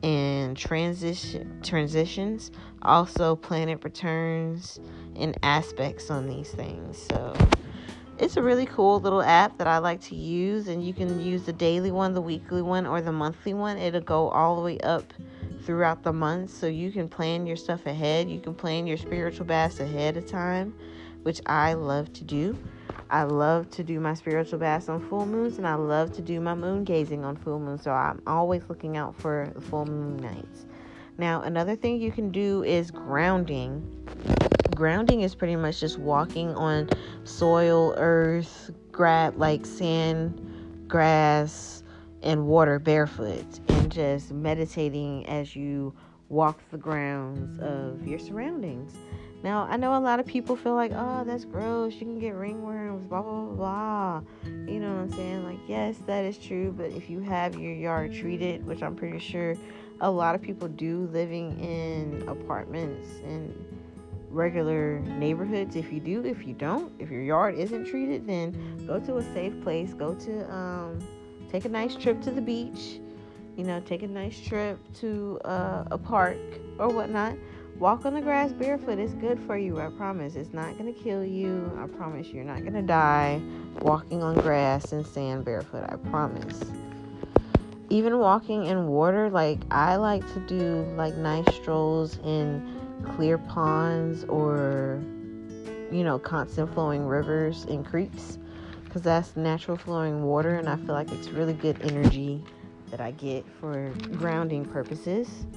and 0.02 0.58
transition 0.58 1.62
transitions, 1.63 2.52
also 2.82 3.36
planet 3.36 3.84
returns 3.84 4.80
and 5.15 5.38
aspects 5.43 6.10
on 6.10 6.28
these 6.28 6.52
things. 6.52 6.97
So 7.10 7.34
it's 8.19 8.36
a 8.36 8.41
really 8.41 8.65
cool 8.65 8.99
little 8.99 9.21
app 9.21 9.58
that 9.58 9.67
I 9.67 9.78
like 9.78 10.02
to 10.02 10.15
use, 10.15 10.67
and 10.67 10.86
you 10.86 10.93
can 10.93 11.21
use 11.21 11.43
the 11.43 11.54
daily 11.54 11.91
one, 11.91 12.13
the 12.13 12.21
weekly 12.21 12.62
one, 12.62 12.86
or 12.86 13.02
the 13.02 13.12
monthly 13.12 13.54
one. 13.54 13.78
It'll 13.78 14.02
go 14.02 14.30
all 14.30 14.56
the 14.56 14.62
way 14.62 14.80
up 14.80 15.13
throughout 15.65 16.04
the 16.04 16.13
month, 16.13 16.49
so 16.49 16.67
you 16.67 16.91
can 16.91 17.08
plan 17.08 17.45
your 17.45 17.56
stuff 17.56 17.86
ahead. 17.86 18.30
You 18.30 18.39
can 18.39 18.54
plan 18.54 18.86
your 18.88 18.97
spiritual 18.97 19.45
baths 19.45 19.80
ahead 19.80 20.17
of 20.17 20.28
time, 20.28 20.73
which 21.23 21.41
I 21.45 21.73
love 21.73 22.12
to 22.13 22.23
do. 22.23 22.58
I 23.10 23.23
love 23.23 23.69
to 23.71 23.84
do 23.84 23.99
my 23.99 24.13
spiritual 24.13 24.60
baths 24.60 24.89
on 24.89 25.08
full 25.08 25.26
moons, 25.26 25.58
and 25.58 25.67
I 25.67 25.76
love 25.76 26.12
to 26.13 26.21
do 26.21 26.39
my 26.41 26.56
moon 26.56 26.84
gazing 26.84 27.23
on 27.23 27.36
full 27.36 27.60
moons. 27.60 27.84
So 27.84 27.91
I'm 27.91 28.21
always 28.26 28.63
looking 28.69 28.97
out 28.97 29.15
for 29.15 29.54
full 29.69 29.86
moon 29.86 30.17
nights. 30.17 30.65
Now, 31.17 31.41
another 31.43 31.76
thing 31.76 32.02
you 32.02 32.12
can 32.12 32.32
do 32.32 32.63
is 32.63 32.89
grounding. 32.89 33.88
Grounding 34.76 35.21
is 35.21 35.36
pretty 35.36 35.56
much 35.56 35.80
just 35.80 35.99
walking 35.99 36.56
on 36.56 36.89
soil, 37.23 37.93
earth, 37.97 38.71
grab 38.91 39.38
like 39.38 39.65
sand, 39.65 40.88
grass, 40.88 41.83
and 42.24 42.48
water 42.48 42.80
barefoot, 42.80 43.46
and 43.68 43.92
just 43.92 44.32
meditating 44.32 45.26
as 45.28 45.56
you 45.56 45.94
walk 46.30 46.60
the 46.72 46.78
grounds 46.78 47.60
of 47.60 48.08
your 48.08 48.18
surroundings. 48.18 48.94
Now, 49.44 49.68
I 49.70 49.76
know 49.76 49.96
a 49.98 50.00
lot 50.00 50.22
of 50.22 50.26
people 50.26 50.56
feel 50.56 50.74
like, 50.74 50.94
oh, 50.96 51.26
that's 51.26 51.44
gross. 51.44 51.94
You 51.96 52.00
can 52.00 52.20
get 52.20 52.34
ringworms, 52.34 53.10
blah, 53.10 53.22
blah, 53.22 53.42
blah, 53.42 53.56
blah. 53.56 54.22
You 54.46 54.80
know 54.80 54.94
what 54.94 55.02
I'm 55.02 55.12
saying? 55.12 55.44
Like, 55.44 55.60
yes, 55.68 55.98
that 56.08 56.24
is 56.24 56.38
true. 56.38 56.74
But 56.76 56.92
if 56.92 57.10
you 57.10 57.20
have 57.20 57.60
your 57.60 57.74
yard 57.74 58.14
treated, 58.14 58.66
which 58.66 58.82
I'm 58.82 58.96
pretty 58.96 59.20
sure 59.20 59.56
a 60.00 60.10
lot 60.10 60.34
of 60.34 60.42
people 60.42 60.70
do 60.70 61.10
living 61.12 61.60
in 61.60 62.28
apartments 62.30 63.20
and 63.26 63.54
regular 64.30 65.02
neighborhoods, 65.02 65.76
if 65.76 65.92
you 65.92 66.00
do, 66.00 66.24
if 66.24 66.48
you 66.48 66.54
don't, 66.54 66.94
if 66.98 67.12
your 67.12 67.22
yard 67.22 67.56
isn't 67.56 67.86
treated, 67.86 68.26
then 68.26 68.86
go 68.88 68.98
to 69.02 69.18
a 69.18 69.24
safe 69.34 69.62
place. 69.62 69.94
Go 69.94 70.16
to, 70.16 70.54
um, 70.54 71.00
take 71.54 71.63
a 71.63 71.70
nice 71.70 71.96
trip 71.96 72.22
to 72.24 72.32
the 72.32 72.42
beach. 72.42 73.00
You 73.56 73.63
know, 73.63 73.80
take 73.80 74.04
a 74.04 74.08
nice 74.08 74.38
trip 74.42 74.80
to 74.96 75.39
uh, 75.46 75.86
a 75.92 75.98
park 75.98 76.38
or 76.78 76.89
whatnot 76.89 77.38
Walk 77.80 78.06
on 78.06 78.13
the 78.13 78.22
grass 78.22 78.54
barefoot. 78.54 79.00
It's 79.00 79.13
good 79.16 79.39
for 79.39 79.58
you. 79.58 79.82
I 79.82 79.88
promise. 79.88 80.36
It's 80.36 80.54
not 80.54 80.78
going 80.78 80.94
to 80.94 81.00
kill 81.00 81.26
you. 81.26 81.72
I 81.82 81.88
promise 81.88 82.28
you're 82.28 82.44
not 82.44 82.62
going 82.62 82.74
to 82.74 82.84
die 82.84 83.42
walking 83.82 84.22
on 84.22 84.36
grass 84.36 84.92
and 84.92 85.06
sand 85.06 85.44
barefoot. 85.44 85.84
I 85.89 85.96
promise. 86.10 86.62
Even 87.89 88.20
walking 88.20 88.68
in 88.68 88.88
water, 88.88 89.30
like 89.30 89.60
I 89.72 89.96
like 89.96 90.22
to 90.34 90.39
do 90.42 90.86
like 90.96 91.16
nice 91.16 91.54
strolls 91.56 92.20
in 92.24 93.02
clear 93.16 93.38
ponds 93.38 94.24
or 94.26 95.04
you 95.92 96.04
know, 96.04 96.20
constant 96.20 96.74
flowing 96.74 97.06
rivers 97.06 97.66
and 97.66 97.86
creeks 97.86 98.38
because 98.93 99.01
that's 99.01 99.36
natural 99.36 99.75
flowing 99.75 100.21
water 100.21 100.53
and 100.53 100.69
I 100.69 100.75
feel 100.75 100.93
like 100.93 101.12
it's 101.12 101.29
really 101.29 101.53
good 101.56 101.82
energy 101.82 102.43
that 102.91 103.01
I 103.01 103.10
get 103.10 103.43
for 103.60 103.91
grounding 104.12 104.65
purposes. 104.65 105.47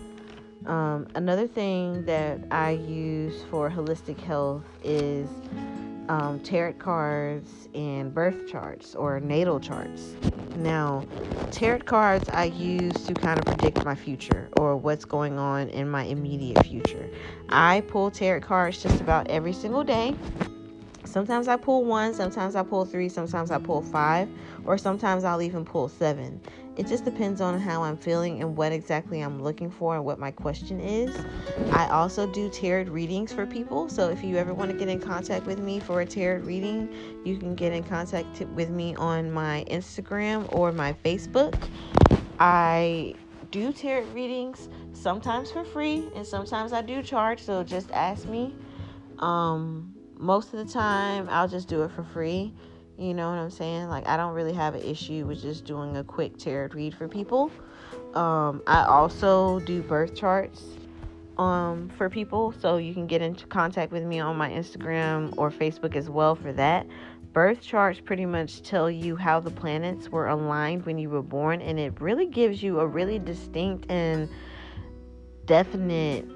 Um, 0.65 1.07
another 1.17 1.47
thing 1.47 2.07
that 2.07 2.41
I 2.51 2.71
use 2.71 3.45
for 3.51 3.69
holistic 3.69 4.19
health 4.19 4.65
is 4.83 5.29
um, 6.09 6.41
tarot 6.45 6.75
cards 6.79 7.69
and 7.75 8.15
birth 8.15 8.49
charts 8.49 8.95
or 8.95 9.21
natal 9.21 9.61
charts. 9.61 10.17
Now, 10.57 11.05
tarot 11.51 11.81
cards 11.81 12.31
I 12.31 12.45
use 12.45 12.95
to 13.05 13.13
kind 13.13 13.39
of 13.39 13.45
predict 13.45 13.85
my 13.85 13.95
future 13.95 14.49
or 14.57 14.79
what's 14.79 15.05
going 15.05 15.39
on 15.39 15.69
in 15.69 15.91
my 15.91 16.05
immediate 16.05 16.65
future. 16.65 17.11
I 17.51 17.83
pull 17.83 18.11
tarot 18.11 18.41
cards 18.41 18.83
just 18.83 19.03
about 19.03 19.29
every 19.29 19.53
single 19.53 19.85
day. 19.85 20.15
Sometimes 21.17 21.49
I 21.49 21.57
pull 21.57 21.83
one, 21.83 22.13
sometimes 22.13 22.57
I 22.57 22.63
pull 22.63 22.85
three, 22.85 23.09
sometimes 23.09 23.51
I 23.51 23.57
pull 23.57 23.81
five, 23.81 24.29
or 24.67 24.77
sometimes 24.77 25.25
I'll 25.25 25.41
even 25.41 25.65
pull 25.65 25.89
seven. 25.89 26.39
It 26.77 26.87
just 26.89 27.07
depends 27.07 27.41
on 27.41 27.59
how 27.59 27.85
I'm 27.85 27.97
feeling 27.97 28.43
and 28.43 28.55
what 28.55 28.71
exactly 28.71 29.23
I'm 29.23 29.43
looking 29.43 29.71
for 29.71 29.97
and 29.97 30.05
what 30.05 30.19
my 30.19 30.31
question 30.31 30.79
is. 30.79 31.17
I 31.73 31.89
also 31.89 32.27
do 32.27 32.51
tarot 32.51 32.91
readings 32.91 33.33
for 33.33 33.47
people. 33.47 33.89
So 33.89 34.11
if 34.11 34.23
you 34.23 34.37
ever 34.37 34.53
want 34.53 34.71
to 34.73 34.77
get 34.77 34.89
in 34.89 35.01
contact 35.01 35.47
with 35.47 35.59
me 35.59 35.81
for 35.81 36.03
a 36.03 36.05
tarot 36.05 36.41
reading, 36.43 36.95
you 37.25 37.39
can 37.39 37.55
get 37.55 37.73
in 37.73 37.83
contact 37.83 38.43
with 38.55 38.69
me 38.69 38.95
on 38.97 39.33
my 39.33 39.65
Instagram 39.71 40.53
or 40.53 40.71
my 40.71 40.93
Facebook. 41.03 41.57
I 42.39 43.15
do 43.51 43.73
tarot 43.73 44.05
readings 44.09 44.69
sometimes 44.93 45.51
for 45.51 45.65
free 45.65 46.11
and 46.15 46.27
sometimes 46.27 46.75
I 46.75 46.83
do 46.83 47.03
charge. 47.03 47.41
So 47.41 47.65
just 47.65 47.91
ask 47.93 48.29
me. 48.29 48.55
Um, 49.19 49.96
most 50.19 50.53
of 50.55 50.67
the 50.67 50.73
time, 50.73 51.29
I'll 51.31 51.49
just 51.49 51.69
do 51.69 51.83
it 51.83 51.91
for 51.91 52.05
free. 52.05 52.53
You 52.99 53.13
know 53.13 53.29
what 53.29 53.39
I'm 53.39 53.51
saying? 53.51 53.89
Like, 53.89 54.07
I 54.07 54.17
don't 54.17 54.33
really 54.33 54.55
have 54.55 54.75
an 54.75 54.83
issue 54.83 55.27
with 55.27 55.43
just 55.43 55.65
doing 55.65 55.97
a 55.99 56.05
quick 56.05 56.39
tarot 56.39 56.69
read 56.73 56.95
for 56.95 57.09
people. 57.09 57.51
Um, 58.15 58.63
I 58.67 58.85
also 58.85 59.61
do 59.61 59.83
birth 59.83 60.15
charts 60.15 60.63
um, 61.37 61.91
for 61.99 62.09
people, 62.09 62.55
so 62.61 62.79
you 62.79 62.95
can 62.95 63.07
get 63.07 63.21
into 63.21 63.47
contact 63.47 63.93
with 63.93 64.03
me 64.05 64.21
on 64.21 64.37
my 64.37 64.49
Instagram 64.51 65.35
or 65.37 65.51
Facebook 65.51 65.95
as 65.95 66.09
well 66.09 66.35
for 66.35 66.53
that. 66.55 66.87
Birth 67.35 67.61
charts 67.61 68.01
pretty 68.01 68.25
much 68.25 68.63
tell 68.63 68.91
you 68.91 69.15
how 69.15 69.41
the 69.41 69.51
planets 69.51 70.09
were 70.09 70.29
aligned 70.29 70.87
when 70.87 70.97
you 70.97 71.11
were 71.11 71.23
born, 71.23 71.61
and 71.61 71.79
it 71.79 72.01
really 72.01 72.25
gives 72.25 72.63
you 72.63 72.81
a 72.81 72.87
really 72.87 73.19
distinct 73.19 73.91
and 73.91 74.31
definite 75.45 76.27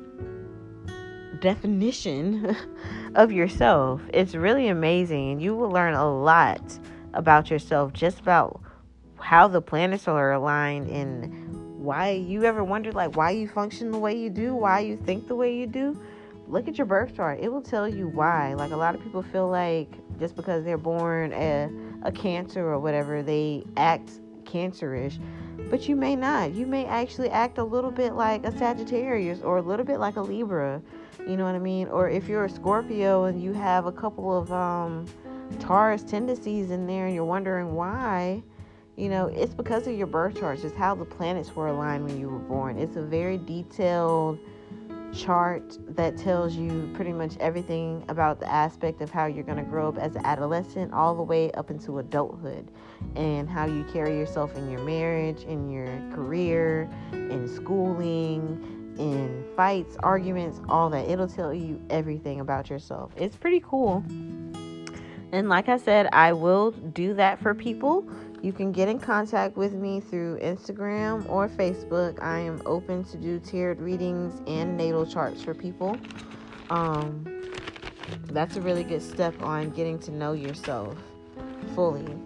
definition 1.41 2.55
of 3.15 3.33
yourself. 3.33 4.01
It's 4.13 4.35
really 4.35 4.69
amazing. 4.69 5.41
You 5.41 5.57
will 5.57 5.71
learn 5.71 5.95
a 5.95 6.11
lot 6.11 6.79
about 7.15 7.51
yourself, 7.51 7.93
just 7.93 8.21
about 8.21 8.61
how 9.19 9.49
the 9.49 9.61
planets 9.61 10.09
are 10.09 10.33
aligned 10.33 10.89
and 10.91 11.79
why 11.79 12.11
you 12.11 12.45
ever 12.45 12.63
wondered 12.63 12.95
like 12.95 13.17
why 13.17 13.31
you 13.31 13.49
function 13.49 13.91
the 13.91 13.99
way 13.99 14.17
you 14.17 14.31
do, 14.31 14.55
why 14.55 14.81
you 14.81 14.97
think 14.97 15.29
the 15.29 15.35
way 15.35 15.55
you 15.55 15.67
do. 15.67 16.01
Look 16.47 16.69
at 16.69 16.79
your 16.79 16.87
birth 16.87 17.17
chart. 17.17 17.39
It 17.41 17.51
will 17.51 17.63
tell 17.63 17.89
you 17.89 18.09
why. 18.09 18.55
Like 18.55 18.73
a 18.73 18.77
lot 18.77 18.95
of 18.95 19.03
people 19.03 19.23
feel 19.23 19.49
like 19.49 19.89
just 20.19 20.37
because 20.37 20.65
they're 20.65 20.77
born 20.77 21.33
a, 21.33 21.71
a 22.03 22.13
cancer 22.13 22.67
or 22.67 22.79
whatever, 22.79 23.23
they 23.23 23.65
act 23.77 24.11
cancerish. 24.45 25.19
But 25.71 25.89
you 25.89 25.95
may 25.97 26.17
not. 26.17 26.53
You 26.53 26.67
may 26.67 26.87
actually 26.87 27.31
act 27.31 27.59
a 27.59 27.65
little 27.65 27.91
bit 27.91 28.15
like 28.15 28.45
a 28.45 28.57
Sagittarius 28.57 29.41
or 29.43 29.59
a 29.59 29.63
little 29.63 29.87
bit 29.87 30.01
like 30.01 30.17
a 30.17 30.23
Libra 30.23 30.83
you 31.27 31.37
know 31.37 31.45
what 31.45 31.55
I 31.55 31.59
mean? 31.59 31.89
Or 31.89 32.09
if 32.09 32.29
you're 32.29 32.45
a 32.45 32.51
Scorpio 32.51 33.25
and 33.25 33.43
you 33.43 33.53
have 33.53 33.87
a 33.87 33.93
couple 33.93 34.37
of 34.37 34.53
um, 34.53 35.07
Taurus 35.59 36.03
tendencies 36.03 36.71
in 36.71 36.87
there 36.87 37.07
and 37.07 37.15
you're 37.15 37.25
wondering 37.25 37.75
why, 37.75 38.43
you 38.97 39.09
know, 39.09 39.27
it's 39.27 39.55
because 39.55 39.87
of 39.87 39.95
your 39.95 40.07
birth 40.07 40.39
chart, 40.39 40.61
just 40.61 40.75
how 40.75 40.95
the 40.95 41.05
planets 41.05 41.55
were 41.55 41.69
aligned 41.69 42.05
when 42.05 42.19
you 42.19 42.29
were 42.29 42.39
born. 42.39 42.79
It's 42.79 42.97
a 42.97 43.03
very 43.03 43.39
detailed 43.39 44.39
chart 45.13 45.77
that 45.89 46.17
tells 46.17 46.55
you 46.55 46.89
pretty 46.95 47.13
much 47.13 47.37
everything 47.41 48.05
about 48.09 48.39
the 48.39 48.51
aspect 48.51 49.01
of 49.01 49.11
how 49.11 49.27
you're 49.27 49.45
going 49.45 49.59
to 49.59 49.65
grow 49.65 49.89
up 49.89 49.99
as 49.99 50.15
an 50.15 50.25
adolescent 50.25 50.93
all 50.93 51.15
the 51.15 51.23
way 51.23 51.51
up 51.53 51.71
into 51.71 51.99
adulthood 51.99 52.71
and 53.17 53.49
how 53.49 53.67
you 53.67 53.85
carry 53.93 54.17
yourself 54.17 54.55
in 54.57 54.71
your 54.71 54.83
marriage, 54.83 55.43
in 55.45 55.71
your 55.71 55.89
career, 56.13 56.89
in 57.13 57.49
schooling, 57.49 58.80
in 59.01 59.45
fights, 59.57 59.97
arguments, 60.03 60.61
all 60.69 60.91
that. 60.91 61.09
It'll 61.09 61.27
tell 61.27 61.53
you 61.55 61.81
everything 61.91 62.41
about 62.41 62.71
yourself. 62.71 63.13
It's 63.17 63.37
pretty 63.37 63.61
cool. 63.61 64.05
And 65.33 65.49
like 65.49 65.69
I 65.69 65.79
said, 65.79 66.09
I 66.13 66.33
will 66.33 66.73
do 66.73 67.15
that 67.15 67.41
for 67.41 67.55
people. 67.55 68.07
You 68.43 68.53
can 68.53 68.73
get 68.73 68.89
in 68.89 68.99
contact 68.99 69.57
with 69.57 69.75
me 69.75 70.01
through 70.01 70.39
Instagram 70.39 71.29
or 71.29 71.49
Facebook. 71.49 72.23
I 72.23 72.39
am 72.39 72.63
open 72.67 73.05
to 73.05 73.17
do 73.17 73.39
tarot 73.39 73.75
readings 73.75 74.41
and 74.47 74.77
natal 74.77 75.07
charts 75.07 75.43
for 75.43 75.55
people. 75.55 75.99
Um, 76.71 77.25
that's 78.27 78.57
a 78.57 78.61
really 78.61 78.85
good 78.85 79.03
step 79.03 79.41
on 79.43 79.71
getting 79.71 79.99
to 80.01 80.11
know 80.11 80.33
yourself 80.33 80.97
fully. 81.75 82.17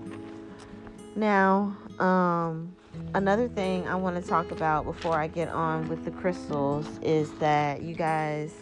Now, 1.17 1.77
um, 1.99 2.75
another 3.15 3.49
thing 3.49 3.87
I 3.89 3.95
want 3.95 4.23
to 4.23 4.29
talk 4.29 4.51
about 4.51 4.85
before 4.85 5.19
I 5.19 5.29
get 5.29 5.49
on 5.49 5.89
with 5.89 6.05
the 6.05 6.11
crystals 6.11 6.87
is 7.03 7.33
that 7.35 7.83
you 7.83 7.95
guys, 7.95 8.53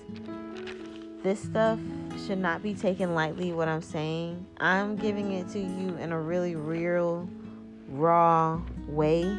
this 1.22 1.40
stuff 1.40 1.78
should 2.26 2.38
not 2.38 2.62
be 2.62 2.74
taken 2.74 3.14
lightly 3.14 3.52
what 3.52 3.68
I'm 3.68 3.82
saying. 3.82 4.46
I'm 4.58 4.96
giving 4.96 5.32
it 5.32 5.48
to 5.50 5.58
you 5.58 5.96
in 5.96 6.12
a 6.12 6.20
really 6.20 6.54
real, 6.54 7.28
raw 7.88 8.60
way. 8.88 9.36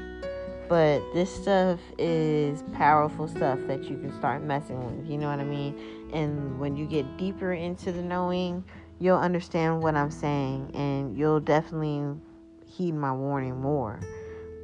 But 0.70 1.02
this 1.14 1.34
stuff 1.34 1.80
is 1.98 2.64
powerful 2.74 3.28
stuff 3.28 3.60
that 3.68 3.84
you 3.84 3.98
can 3.98 4.12
start 4.18 4.42
messing 4.44 4.84
with. 4.84 5.10
You 5.10 5.18
know 5.18 5.30
what 5.30 5.40
I 5.40 5.44
mean? 5.44 6.10
And 6.14 6.60
when 6.60 6.76
you 6.76 6.86
get 6.86 7.18
deeper 7.18 7.54
into 7.54 7.92
the 7.92 8.02
knowing, 8.02 8.64
you'll 9.00 9.18
understand 9.18 9.84
what 9.84 9.96
I'm 9.96 10.10
saying 10.10 10.72
and 10.74 11.18
you'll 11.18 11.42
definitely 11.42 12.18
heed 12.66 12.94
my 12.94 13.12
warning 13.12 13.60
more. 13.60 14.00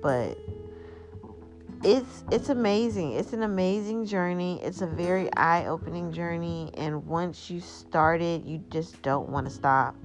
But 0.02 0.38
it's 1.84 2.24
it's 2.32 2.50
amazing. 2.50 3.14
It's 3.14 3.34
an 3.34 3.44
amazing 3.44 4.06
journey. 4.06 4.60
It's 4.62 4.82
a 4.82 4.88
very 4.88 5.34
eye-opening 5.36 6.12
journey 6.12 6.72
and 6.76 7.06
once 7.06 7.50
you 7.50 7.62
start 7.62 8.22
it, 8.22 8.44
you 8.44 8.64
just 8.70 9.02
don't 9.02 9.30
want 9.30 9.48
to 9.48 9.54
stop. 9.54 9.96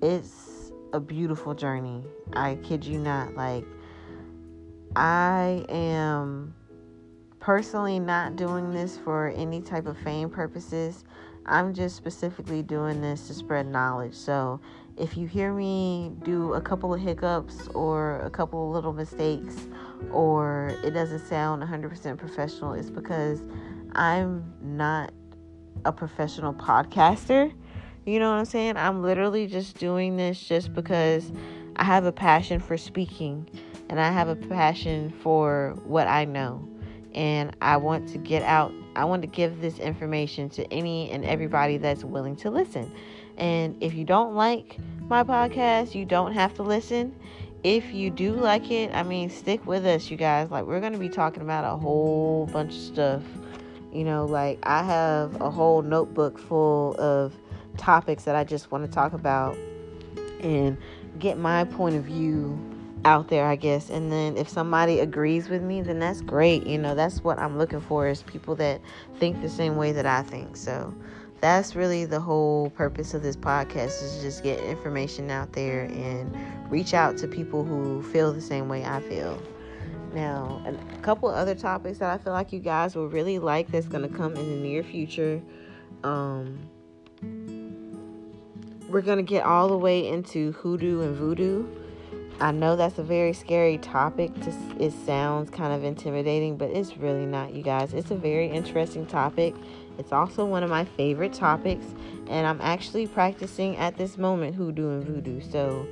It's 0.00 0.72
a 0.92 1.00
beautiful 1.00 1.54
journey. 1.54 2.02
I 2.32 2.56
kid 2.62 2.84
you 2.84 2.98
not. 2.98 3.34
Like 3.34 3.64
I 4.96 5.64
am 5.68 6.54
personally 7.40 7.98
not 7.98 8.36
doing 8.36 8.72
this 8.72 8.96
for 8.96 9.28
any 9.36 9.60
type 9.60 9.86
of 9.86 9.98
fame 9.98 10.30
purposes. 10.30 11.04
I'm 11.44 11.74
just 11.74 11.96
specifically 11.96 12.62
doing 12.62 13.00
this 13.00 13.26
to 13.26 13.34
spread 13.34 13.66
knowledge. 13.66 14.14
So 14.14 14.60
if 14.96 15.16
you 15.16 15.26
hear 15.26 15.52
me 15.52 16.12
do 16.22 16.52
a 16.54 16.60
couple 16.60 16.92
of 16.92 17.00
hiccups 17.00 17.68
or 17.68 18.20
a 18.20 18.30
couple 18.30 18.68
of 18.68 18.74
little 18.74 18.92
mistakes 18.92 19.66
or 20.10 20.76
it 20.84 20.90
doesn't 20.90 21.26
sound 21.26 21.62
100% 21.62 22.18
professional, 22.18 22.74
it's 22.74 22.90
because 22.90 23.42
I'm 23.92 24.52
not 24.60 25.12
a 25.84 25.92
professional 25.92 26.52
podcaster. 26.52 27.52
You 28.04 28.18
know 28.18 28.30
what 28.30 28.38
I'm 28.38 28.44
saying? 28.44 28.76
I'm 28.76 29.02
literally 29.02 29.46
just 29.46 29.78
doing 29.78 30.16
this 30.16 30.40
just 30.40 30.74
because 30.74 31.32
I 31.76 31.84
have 31.84 32.04
a 32.04 32.12
passion 32.12 32.60
for 32.60 32.76
speaking 32.76 33.48
and 33.88 34.00
I 34.00 34.10
have 34.10 34.28
a 34.28 34.36
passion 34.36 35.10
for 35.22 35.78
what 35.84 36.06
I 36.08 36.24
know. 36.24 36.68
And 37.14 37.54
I 37.60 37.76
want 37.76 38.08
to 38.08 38.18
get 38.18 38.42
out, 38.42 38.72
I 38.96 39.04
want 39.04 39.22
to 39.22 39.28
give 39.28 39.60
this 39.60 39.78
information 39.78 40.48
to 40.50 40.70
any 40.72 41.10
and 41.10 41.24
everybody 41.24 41.76
that's 41.76 42.04
willing 42.04 42.36
to 42.36 42.50
listen. 42.50 42.90
And 43.36 43.82
if 43.82 43.94
you 43.94 44.04
don't 44.04 44.34
like 44.34 44.78
my 45.08 45.24
podcast, 45.24 45.94
you 45.94 46.04
don't 46.04 46.32
have 46.32 46.54
to 46.54 46.62
listen. 46.62 47.14
If 47.64 47.92
you 47.94 48.10
do 48.10 48.32
like 48.32 48.70
it, 48.70 48.92
I 48.92 49.02
mean, 49.02 49.30
stick 49.30 49.64
with 49.66 49.86
us, 49.86 50.10
you 50.10 50.16
guys. 50.16 50.50
Like, 50.50 50.64
we're 50.64 50.80
going 50.80 50.94
to 50.94 50.98
be 50.98 51.08
talking 51.08 51.42
about 51.42 51.64
a 51.64 51.76
whole 51.76 52.46
bunch 52.52 52.74
of 52.74 52.80
stuff. 52.80 53.22
You 53.92 54.04
know, 54.04 54.24
like, 54.24 54.58
I 54.62 54.82
have 54.82 55.40
a 55.40 55.50
whole 55.50 55.82
notebook 55.82 56.38
full 56.38 56.96
of 56.98 57.34
topics 57.76 58.24
that 58.24 58.34
I 58.34 58.44
just 58.44 58.70
want 58.70 58.84
to 58.84 58.90
talk 58.90 59.12
about 59.12 59.56
and 60.40 60.76
get 61.18 61.38
my 61.38 61.64
point 61.64 61.96
of 61.96 62.04
view 62.04 62.58
out 63.04 63.28
there, 63.28 63.46
I 63.46 63.56
guess. 63.56 63.90
And 63.90 64.10
then 64.10 64.36
if 64.36 64.48
somebody 64.48 65.00
agrees 65.00 65.48
with 65.48 65.62
me, 65.62 65.82
then 65.82 65.98
that's 65.98 66.20
great. 66.20 66.66
You 66.66 66.78
know, 66.78 66.94
that's 66.94 67.22
what 67.22 67.38
I'm 67.38 67.58
looking 67.58 67.80
for 67.80 68.08
is 68.08 68.22
people 68.22 68.54
that 68.56 68.80
think 69.18 69.40
the 69.40 69.48
same 69.48 69.76
way 69.76 69.92
that 69.92 70.06
I 70.06 70.22
think. 70.22 70.56
So, 70.56 70.94
that's 71.42 71.74
really 71.74 72.04
the 72.04 72.20
whole 72.20 72.70
purpose 72.70 73.14
of 73.14 73.22
this 73.24 73.34
podcast 73.34 74.00
is 74.00 74.22
just 74.22 74.44
get 74.44 74.60
information 74.60 75.28
out 75.28 75.52
there 75.52 75.82
and 75.86 76.34
reach 76.70 76.94
out 76.94 77.18
to 77.18 77.26
people 77.26 77.64
who 77.64 78.00
feel 78.00 78.32
the 78.32 78.40
same 78.40 78.68
way 78.68 78.84
I 78.84 79.00
feel. 79.00 79.42
Now, 80.14 80.62
a 80.64 80.98
couple 80.98 81.28
other 81.28 81.56
topics 81.56 81.98
that 81.98 82.10
I 82.10 82.22
feel 82.22 82.32
like 82.32 82.52
you 82.52 82.60
guys 82.60 82.94
will 82.94 83.08
really 83.08 83.40
like 83.40 83.72
that's 83.72 83.88
going 83.88 84.08
to 84.08 84.16
come 84.16 84.36
in 84.36 84.48
the 84.48 84.56
near 84.56 84.84
future. 84.84 85.42
Um, 86.04 86.60
we're 88.88 89.00
going 89.00 89.18
to 89.18 89.24
get 89.24 89.44
all 89.44 89.66
the 89.66 89.76
way 89.76 90.06
into 90.06 90.52
hoodoo 90.52 91.00
and 91.00 91.16
voodoo. 91.16 91.66
I 92.40 92.52
know 92.52 92.76
that's 92.76 92.98
a 92.98 93.02
very 93.02 93.32
scary 93.32 93.78
topic. 93.78 94.32
To, 94.42 94.54
it 94.78 94.92
sounds 95.06 95.50
kind 95.50 95.72
of 95.72 95.82
intimidating, 95.82 96.56
but 96.56 96.70
it's 96.70 96.96
really 96.96 97.26
not, 97.26 97.52
you 97.52 97.62
guys. 97.64 97.94
It's 97.94 98.12
a 98.12 98.16
very 98.16 98.48
interesting 98.48 99.06
topic 99.06 99.56
it's 99.98 100.12
also 100.12 100.44
one 100.44 100.62
of 100.62 100.70
my 100.70 100.84
favorite 100.84 101.32
topics, 101.32 101.84
and 102.28 102.46
I'm 102.46 102.60
actually 102.60 103.06
practicing 103.06 103.76
at 103.76 103.96
this 103.96 104.18
moment 104.18 104.54
hoodoo 104.54 104.90
and 104.90 105.04
voodoo. 105.04 105.40
So 105.40 105.86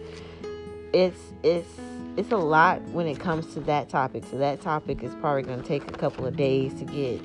it's 0.92 1.20
it's 1.42 1.68
it's 2.16 2.32
a 2.32 2.36
lot 2.36 2.82
when 2.90 3.06
it 3.06 3.18
comes 3.18 3.54
to 3.54 3.60
that 3.60 3.88
topic. 3.88 4.24
So 4.30 4.38
that 4.38 4.60
topic 4.60 5.02
is 5.02 5.14
probably 5.16 5.42
going 5.42 5.60
to 5.60 5.66
take 5.66 5.88
a 5.88 5.92
couple 5.92 6.26
of 6.26 6.36
days 6.36 6.74
to 6.74 6.84
get 6.84 7.20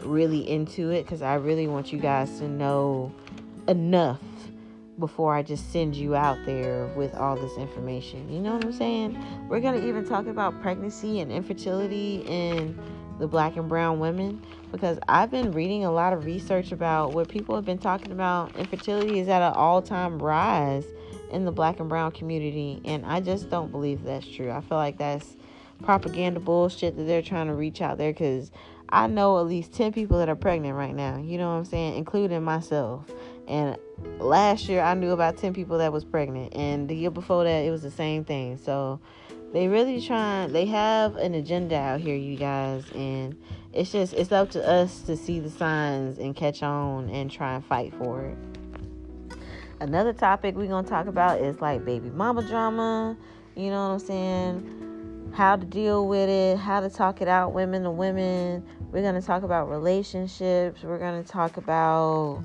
really 0.00 0.48
into 0.48 0.90
it 0.90 1.04
because 1.04 1.22
I 1.22 1.34
really 1.34 1.66
want 1.66 1.92
you 1.92 1.98
guys 1.98 2.38
to 2.38 2.48
know 2.48 3.12
enough 3.68 4.20
before 4.98 5.34
I 5.34 5.42
just 5.42 5.72
send 5.72 5.96
you 5.96 6.14
out 6.14 6.38
there 6.46 6.86
with 6.96 7.14
all 7.14 7.36
this 7.36 7.56
information. 7.56 8.30
You 8.30 8.40
know 8.40 8.54
what 8.54 8.64
I'm 8.64 8.72
saying? 8.72 9.18
We're 9.48 9.60
going 9.60 9.80
to 9.80 9.88
even 9.88 10.04
talk 10.04 10.26
about 10.26 10.60
pregnancy 10.62 11.20
and 11.20 11.32
infertility 11.32 12.24
and 12.28 12.78
the 13.18 13.26
black 13.26 13.56
and 13.56 13.68
brown 13.68 14.00
women 14.00 14.42
because 14.72 14.98
I've 15.08 15.30
been 15.30 15.52
reading 15.52 15.84
a 15.84 15.92
lot 15.92 16.12
of 16.12 16.24
research 16.24 16.72
about 16.72 17.12
what 17.12 17.28
people 17.28 17.54
have 17.54 17.64
been 17.64 17.78
talking 17.78 18.10
about. 18.10 18.56
Infertility 18.56 19.20
is 19.20 19.28
at 19.28 19.40
an 19.40 19.52
all 19.52 19.80
time 19.80 20.18
rise 20.18 20.84
in 21.30 21.44
the 21.44 21.52
black 21.52 21.80
and 21.80 21.88
brown 21.88 22.12
community, 22.12 22.80
and 22.84 23.04
I 23.06 23.20
just 23.20 23.50
don't 23.50 23.70
believe 23.70 24.02
that's 24.02 24.26
true. 24.26 24.50
I 24.50 24.60
feel 24.60 24.78
like 24.78 24.98
that's 24.98 25.36
propaganda 25.82 26.40
bullshit 26.40 26.96
that 26.96 27.04
they're 27.04 27.22
trying 27.22 27.48
to 27.48 27.54
reach 27.54 27.80
out 27.80 27.98
there 27.98 28.12
because 28.12 28.50
I 28.88 29.06
know 29.06 29.38
at 29.38 29.46
least 29.46 29.72
10 29.72 29.92
people 29.92 30.18
that 30.18 30.28
are 30.28 30.36
pregnant 30.36 30.76
right 30.76 30.94
now, 30.94 31.18
you 31.18 31.38
know 31.38 31.50
what 31.50 31.56
I'm 31.56 31.64
saying, 31.64 31.96
including 31.96 32.42
myself. 32.42 33.10
And 33.46 33.76
last 34.18 34.68
year 34.68 34.80
I 34.80 34.94
knew 34.94 35.10
about 35.10 35.36
10 35.36 35.52
people 35.52 35.78
that 35.78 35.92
was 35.92 36.04
pregnant, 36.04 36.54
and 36.54 36.88
the 36.88 36.96
year 36.96 37.10
before 37.10 37.44
that 37.44 37.64
it 37.64 37.70
was 37.70 37.82
the 37.82 37.90
same 37.90 38.24
thing. 38.24 38.58
So 38.58 39.00
they 39.54 39.68
really 39.68 40.00
trying 40.00 40.52
they 40.52 40.66
have 40.66 41.14
an 41.14 41.32
agenda 41.32 41.76
out 41.76 42.00
here 42.00 42.16
you 42.16 42.36
guys 42.36 42.84
and 42.92 43.36
it's 43.72 43.92
just 43.92 44.12
it's 44.12 44.32
up 44.32 44.50
to 44.50 44.68
us 44.68 45.02
to 45.02 45.16
see 45.16 45.38
the 45.38 45.48
signs 45.48 46.18
and 46.18 46.34
catch 46.34 46.64
on 46.64 47.08
and 47.08 47.30
try 47.30 47.54
and 47.54 47.64
fight 47.64 47.94
for 47.94 48.26
it. 48.26 48.36
Another 49.78 50.12
topic 50.12 50.56
we're 50.56 50.66
gonna 50.66 50.86
talk 50.86 51.06
about 51.06 51.40
is 51.40 51.60
like 51.60 51.84
baby 51.84 52.10
mama 52.10 52.42
drama 52.42 53.16
you 53.54 53.70
know 53.70 53.88
what 53.88 53.94
i'm 53.94 53.98
saying? 54.00 55.30
How 55.32 55.54
to 55.54 55.64
deal 55.64 56.08
with 56.08 56.28
it 56.28 56.58
how 56.58 56.80
to 56.80 56.90
talk 56.90 57.22
it 57.22 57.28
out 57.28 57.52
women 57.52 57.84
to 57.84 57.92
women. 57.92 58.64
We're 58.90 59.02
gonna 59.02 59.22
talk 59.22 59.44
about 59.44 59.70
relationships 59.70 60.82
we're 60.82 60.98
gonna 60.98 61.22
talk 61.22 61.58
about 61.58 62.42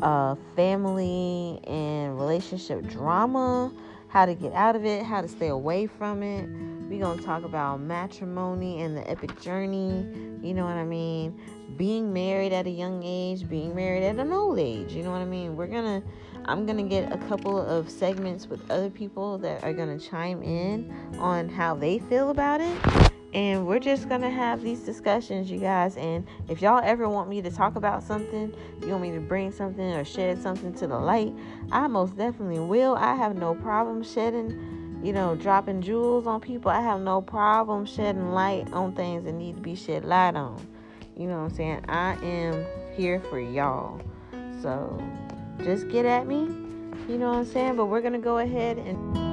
uh, 0.00 0.34
family 0.56 1.60
and 1.66 2.18
relationship 2.18 2.86
drama 2.88 3.70
how 4.08 4.26
to 4.26 4.34
get 4.34 4.52
out 4.52 4.74
of 4.74 4.84
it, 4.84 5.04
how 5.04 5.20
to 5.20 5.28
stay 5.28 5.48
away 5.48 5.86
from 5.86 6.22
it. 6.22 6.48
We're 6.88 7.00
going 7.00 7.18
to 7.18 7.24
talk 7.24 7.44
about 7.44 7.80
matrimony 7.80 8.82
and 8.82 8.96
the 8.96 9.08
epic 9.08 9.40
journey. 9.40 10.06
You 10.42 10.54
know 10.54 10.64
what 10.64 10.76
I 10.76 10.84
mean? 10.84 11.38
Being 11.76 12.12
married 12.12 12.52
at 12.52 12.66
a 12.66 12.70
young 12.70 13.02
age, 13.04 13.48
being 13.48 13.74
married 13.74 14.02
at 14.02 14.16
an 14.16 14.32
old 14.32 14.58
age. 14.58 14.92
You 14.92 15.02
know 15.02 15.10
what 15.10 15.20
I 15.20 15.26
mean? 15.26 15.56
We're 15.56 15.66
going 15.66 16.02
to, 16.02 16.08
I'm 16.46 16.64
going 16.64 16.78
to 16.78 16.88
get 16.88 17.12
a 17.12 17.18
couple 17.28 17.60
of 17.60 17.90
segments 17.90 18.46
with 18.46 18.70
other 18.70 18.88
people 18.88 19.36
that 19.38 19.62
are 19.62 19.74
going 19.74 19.98
to 19.98 20.04
chime 20.04 20.42
in 20.42 20.90
on 21.18 21.48
how 21.48 21.74
they 21.74 21.98
feel 21.98 22.30
about 22.30 22.62
it 22.62 23.12
and 23.34 23.66
we're 23.66 23.78
just 23.78 24.08
gonna 24.08 24.30
have 24.30 24.62
these 24.62 24.80
discussions 24.80 25.50
you 25.50 25.58
guys 25.58 25.96
and 25.98 26.26
if 26.48 26.62
y'all 26.62 26.80
ever 26.82 27.08
want 27.08 27.28
me 27.28 27.42
to 27.42 27.50
talk 27.50 27.76
about 27.76 28.02
something 28.02 28.54
you 28.80 28.88
want 28.88 29.02
me 29.02 29.10
to 29.10 29.20
bring 29.20 29.52
something 29.52 29.92
or 29.92 30.04
shed 30.04 30.40
something 30.40 30.72
to 30.72 30.86
the 30.86 30.98
light 30.98 31.32
i 31.70 31.86
most 31.86 32.16
definitely 32.16 32.58
will. 32.58 32.94
I 32.94 33.14
have 33.14 33.36
no 33.36 33.54
problem 33.54 34.02
shedding 34.02 35.00
you 35.02 35.12
know 35.12 35.36
dropping 35.36 35.82
jewels 35.82 36.26
on 36.26 36.40
people. 36.40 36.70
I 36.70 36.80
have 36.80 37.00
no 37.00 37.20
problem 37.20 37.86
shedding 37.86 38.32
light 38.32 38.72
on 38.72 38.92
things 38.92 39.24
that 39.24 39.32
need 39.32 39.56
to 39.56 39.62
be 39.62 39.74
shed 39.74 40.04
light 40.04 40.34
on. 40.34 40.66
You 41.16 41.26
know 41.26 41.38
what 41.38 41.50
i'm 41.50 41.54
saying? 41.54 41.84
I 41.88 42.14
am 42.24 42.64
here 42.94 43.20
for 43.20 43.40
y'all. 43.40 44.00
So 44.62 45.00
just 45.62 45.88
get 45.88 46.04
at 46.04 46.26
me. 46.26 46.48
You 47.08 47.18
know 47.18 47.28
what 47.28 47.38
i'm 47.38 47.46
saying? 47.46 47.76
But 47.76 47.86
we're 47.86 48.00
gonna 48.00 48.18
go 48.18 48.38
ahead 48.38 48.78
and 48.78 49.27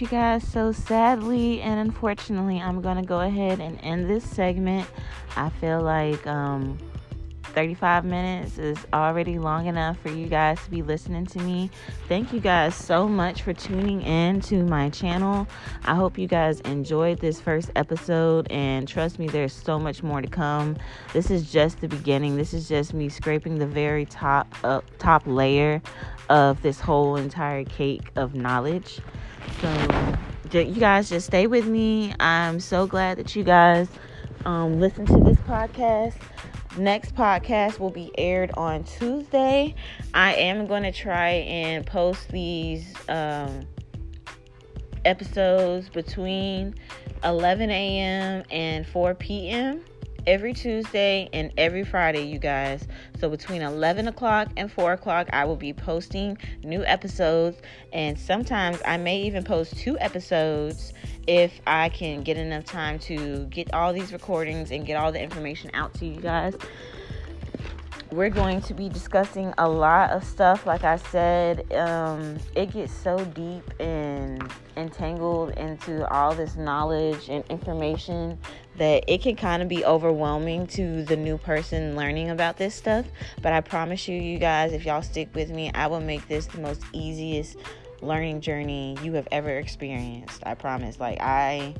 you 0.00 0.06
guys. 0.06 0.46
So, 0.46 0.72
sadly 0.72 1.60
and 1.60 1.80
unfortunately, 1.80 2.60
I'm 2.60 2.80
going 2.80 2.96
to 2.96 3.02
go 3.02 3.20
ahead 3.20 3.60
and 3.60 3.78
end 3.82 4.08
this 4.08 4.24
segment. 4.24 4.88
I 5.36 5.50
feel 5.50 5.80
like 5.80 6.26
um, 6.26 6.78
35 7.52 8.04
minutes 8.04 8.58
is 8.58 8.78
already 8.92 9.38
long 9.38 9.66
enough 9.66 9.98
for 9.98 10.10
you 10.10 10.26
guys 10.26 10.62
to 10.64 10.70
be 10.70 10.82
listening 10.82 11.26
to 11.26 11.38
me. 11.40 11.70
Thank 12.08 12.32
you 12.32 12.40
guys 12.40 12.74
so 12.74 13.06
much 13.06 13.42
for 13.42 13.52
tuning 13.52 14.02
in 14.02 14.40
to 14.42 14.64
my 14.64 14.88
channel. 14.90 15.46
I 15.84 15.94
hope 15.94 16.18
you 16.18 16.26
guys 16.26 16.60
enjoyed 16.60 17.20
this 17.20 17.40
first 17.40 17.70
episode 17.76 18.50
and 18.50 18.88
trust 18.88 19.18
me 19.18 19.28
there's 19.28 19.52
so 19.52 19.78
much 19.78 20.02
more 20.02 20.22
to 20.22 20.28
come. 20.28 20.76
This 21.12 21.30
is 21.30 21.52
just 21.52 21.80
the 21.80 21.88
beginning. 21.88 22.36
This 22.36 22.54
is 22.54 22.68
just 22.68 22.94
me 22.94 23.08
scraping 23.08 23.58
the 23.58 23.66
very 23.66 24.06
top 24.06 24.54
uh, 24.64 24.80
top 24.98 25.22
layer 25.26 25.82
of 26.30 26.62
this 26.62 26.80
whole 26.80 27.16
entire 27.16 27.64
cake 27.64 28.10
of 28.16 28.34
knowledge. 28.34 29.00
So 29.60 30.58
you 30.58 30.80
guys 30.80 31.08
just 31.08 31.26
stay 31.26 31.46
with 31.46 31.66
me. 31.66 32.14
I'm 32.20 32.60
so 32.60 32.86
glad 32.86 33.18
that 33.18 33.34
you 33.34 33.44
guys 33.44 33.88
um, 34.44 34.80
listen 34.80 35.06
to 35.06 35.20
this 35.20 35.38
podcast. 35.38 36.14
Next 36.76 37.14
podcast 37.14 37.78
will 37.78 37.90
be 37.90 38.10
aired 38.18 38.50
on 38.56 38.84
Tuesday. 38.84 39.74
I 40.14 40.34
am 40.34 40.66
going 40.66 40.82
to 40.82 40.92
try 40.92 41.30
and 41.30 41.86
post 41.86 42.28
these 42.30 42.94
um, 43.08 43.66
episodes 45.04 45.88
between 45.88 46.74
11 47.24 47.70
a.m. 47.70 48.44
and 48.50 48.86
4 48.86 49.14
p.m 49.14 49.84
every 50.26 50.52
Tuesday 50.52 51.28
and 51.32 51.52
every 51.56 51.84
Friday, 51.84 52.22
you 52.22 52.38
guys. 52.38 52.86
So 53.18 53.28
between 53.28 53.62
11 53.62 54.08
o'clock 54.08 54.48
and 54.56 54.70
4 54.70 54.92
o'clock, 54.92 55.28
I 55.32 55.44
will 55.44 55.56
be 55.56 55.72
posting 55.72 56.38
new 56.62 56.84
episodes. 56.84 57.58
And 57.92 58.18
sometimes 58.18 58.78
I 58.86 58.96
may 58.96 59.22
even 59.22 59.44
post 59.44 59.76
two 59.76 59.98
episodes 59.98 60.92
if 61.26 61.60
I 61.66 61.88
can 61.88 62.22
get 62.22 62.36
enough 62.36 62.64
time 62.64 62.98
to 63.00 63.46
get 63.46 63.72
all 63.74 63.92
these 63.92 64.12
recordings 64.12 64.70
and 64.70 64.86
get 64.86 64.96
all 64.96 65.12
the 65.12 65.20
information 65.20 65.70
out 65.74 65.94
to 65.94 66.06
you 66.06 66.20
guys. 66.20 66.54
We're 68.12 68.28
going 68.28 68.60
to 68.62 68.74
be 68.74 68.90
discussing 68.90 69.54
a 69.56 69.66
lot 69.66 70.10
of 70.10 70.22
stuff. 70.22 70.66
Like 70.66 70.84
I 70.84 70.96
said, 70.96 71.72
um, 71.72 72.36
it 72.54 72.70
gets 72.70 72.92
so 72.92 73.24
deep 73.24 73.64
and 73.80 74.52
entangled 74.76 75.52
into 75.52 76.06
all 76.12 76.34
this 76.34 76.56
knowledge 76.56 77.30
and 77.30 77.42
information 77.46 78.38
that 78.76 79.04
it 79.08 79.22
can 79.22 79.34
kind 79.34 79.62
of 79.62 79.68
be 79.68 79.82
overwhelming 79.86 80.66
to 80.68 81.04
the 81.04 81.16
new 81.16 81.38
person 81.38 81.96
learning 81.96 82.28
about 82.28 82.58
this 82.58 82.74
stuff. 82.74 83.06
But 83.40 83.54
I 83.54 83.62
promise 83.62 84.06
you, 84.06 84.20
you 84.20 84.38
guys, 84.38 84.74
if 84.74 84.84
y'all 84.84 85.00
stick 85.00 85.34
with 85.34 85.48
me, 85.48 85.70
I 85.74 85.86
will 85.86 86.00
make 86.00 86.28
this 86.28 86.44
the 86.44 86.60
most 86.60 86.82
easiest 86.92 87.56
learning 88.02 88.42
journey 88.42 88.94
you 89.02 89.14
have 89.14 89.28
ever 89.32 89.56
experienced. 89.56 90.42
I 90.44 90.52
promise. 90.54 91.00
Like, 91.00 91.18
I 91.22 91.74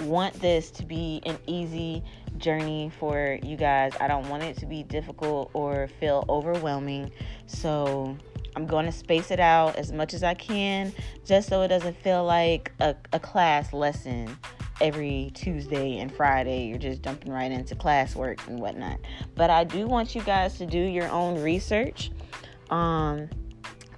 want 0.00 0.34
this 0.34 0.70
to 0.72 0.84
be 0.84 1.20
an 1.26 1.38
easy 1.46 2.02
journey 2.36 2.90
for 2.98 3.38
you 3.42 3.56
guys. 3.56 3.92
I 4.00 4.08
don't 4.08 4.28
want 4.28 4.42
it 4.42 4.56
to 4.58 4.66
be 4.66 4.82
difficult 4.82 5.50
or 5.54 5.88
feel 6.00 6.24
overwhelming. 6.28 7.10
So, 7.46 8.16
I'm 8.56 8.66
going 8.66 8.86
to 8.86 8.92
space 8.92 9.30
it 9.30 9.38
out 9.38 9.76
as 9.76 9.92
much 9.92 10.14
as 10.14 10.24
I 10.24 10.34
can 10.34 10.92
just 11.24 11.48
so 11.48 11.62
it 11.62 11.68
doesn't 11.68 11.96
feel 11.96 12.24
like 12.24 12.72
a, 12.80 12.96
a 13.12 13.20
class 13.20 13.72
lesson 13.72 14.36
every 14.80 15.30
Tuesday 15.34 15.98
and 15.98 16.12
Friday. 16.12 16.66
You're 16.66 16.78
just 16.78 17.02
jumping 17.02 17.32
right 17.32 17.50
into 17.50 17.74
classwork 17.74 18.46
and 18.48 18.58
whatnot. 18.58 18.98
But 19.34 19.50
I 19.50 19.64
do 19.64 19.86
want 19.86 20.14
you 20.14 20.22
guys 20.22 20.58
to 20.58 20.66
do 20.66 20.78
your 20.78 21.08
own 21.08 21.40
research. 21.40 22.10
Um, 22.70 23.28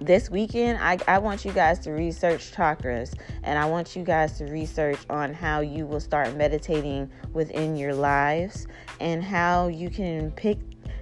this 0.01 0.29
weekend, 0.29 0.79
I, 0.81 0.97
I 1.07 1.19
want 1.19 1.45
you 1.45 1.51
guys 1.51 1.79
to 1.79 1.91
research 1.91 2.51
chakras 2.51 3.13
and 3.43 3.57
I 3.57 3.65
want 3.65 3.95
you 3.95 4.03
guys 4.03 4.37
to 4.39 4.45
research 4.45 4.99
on 5.09 5.33
how 5.33 5.61
you 5.61 5.85
will 5.85 5.99
start 5.99 6.35
meditating 6.35 7.09
within 7.33 7.75
your 7.75 7.93
lives 7.93 8.67
and 8.99 9.23
how 9.23 9.67
you 9.67 9.89
can 9.89 10.31
pick 10.31 10.57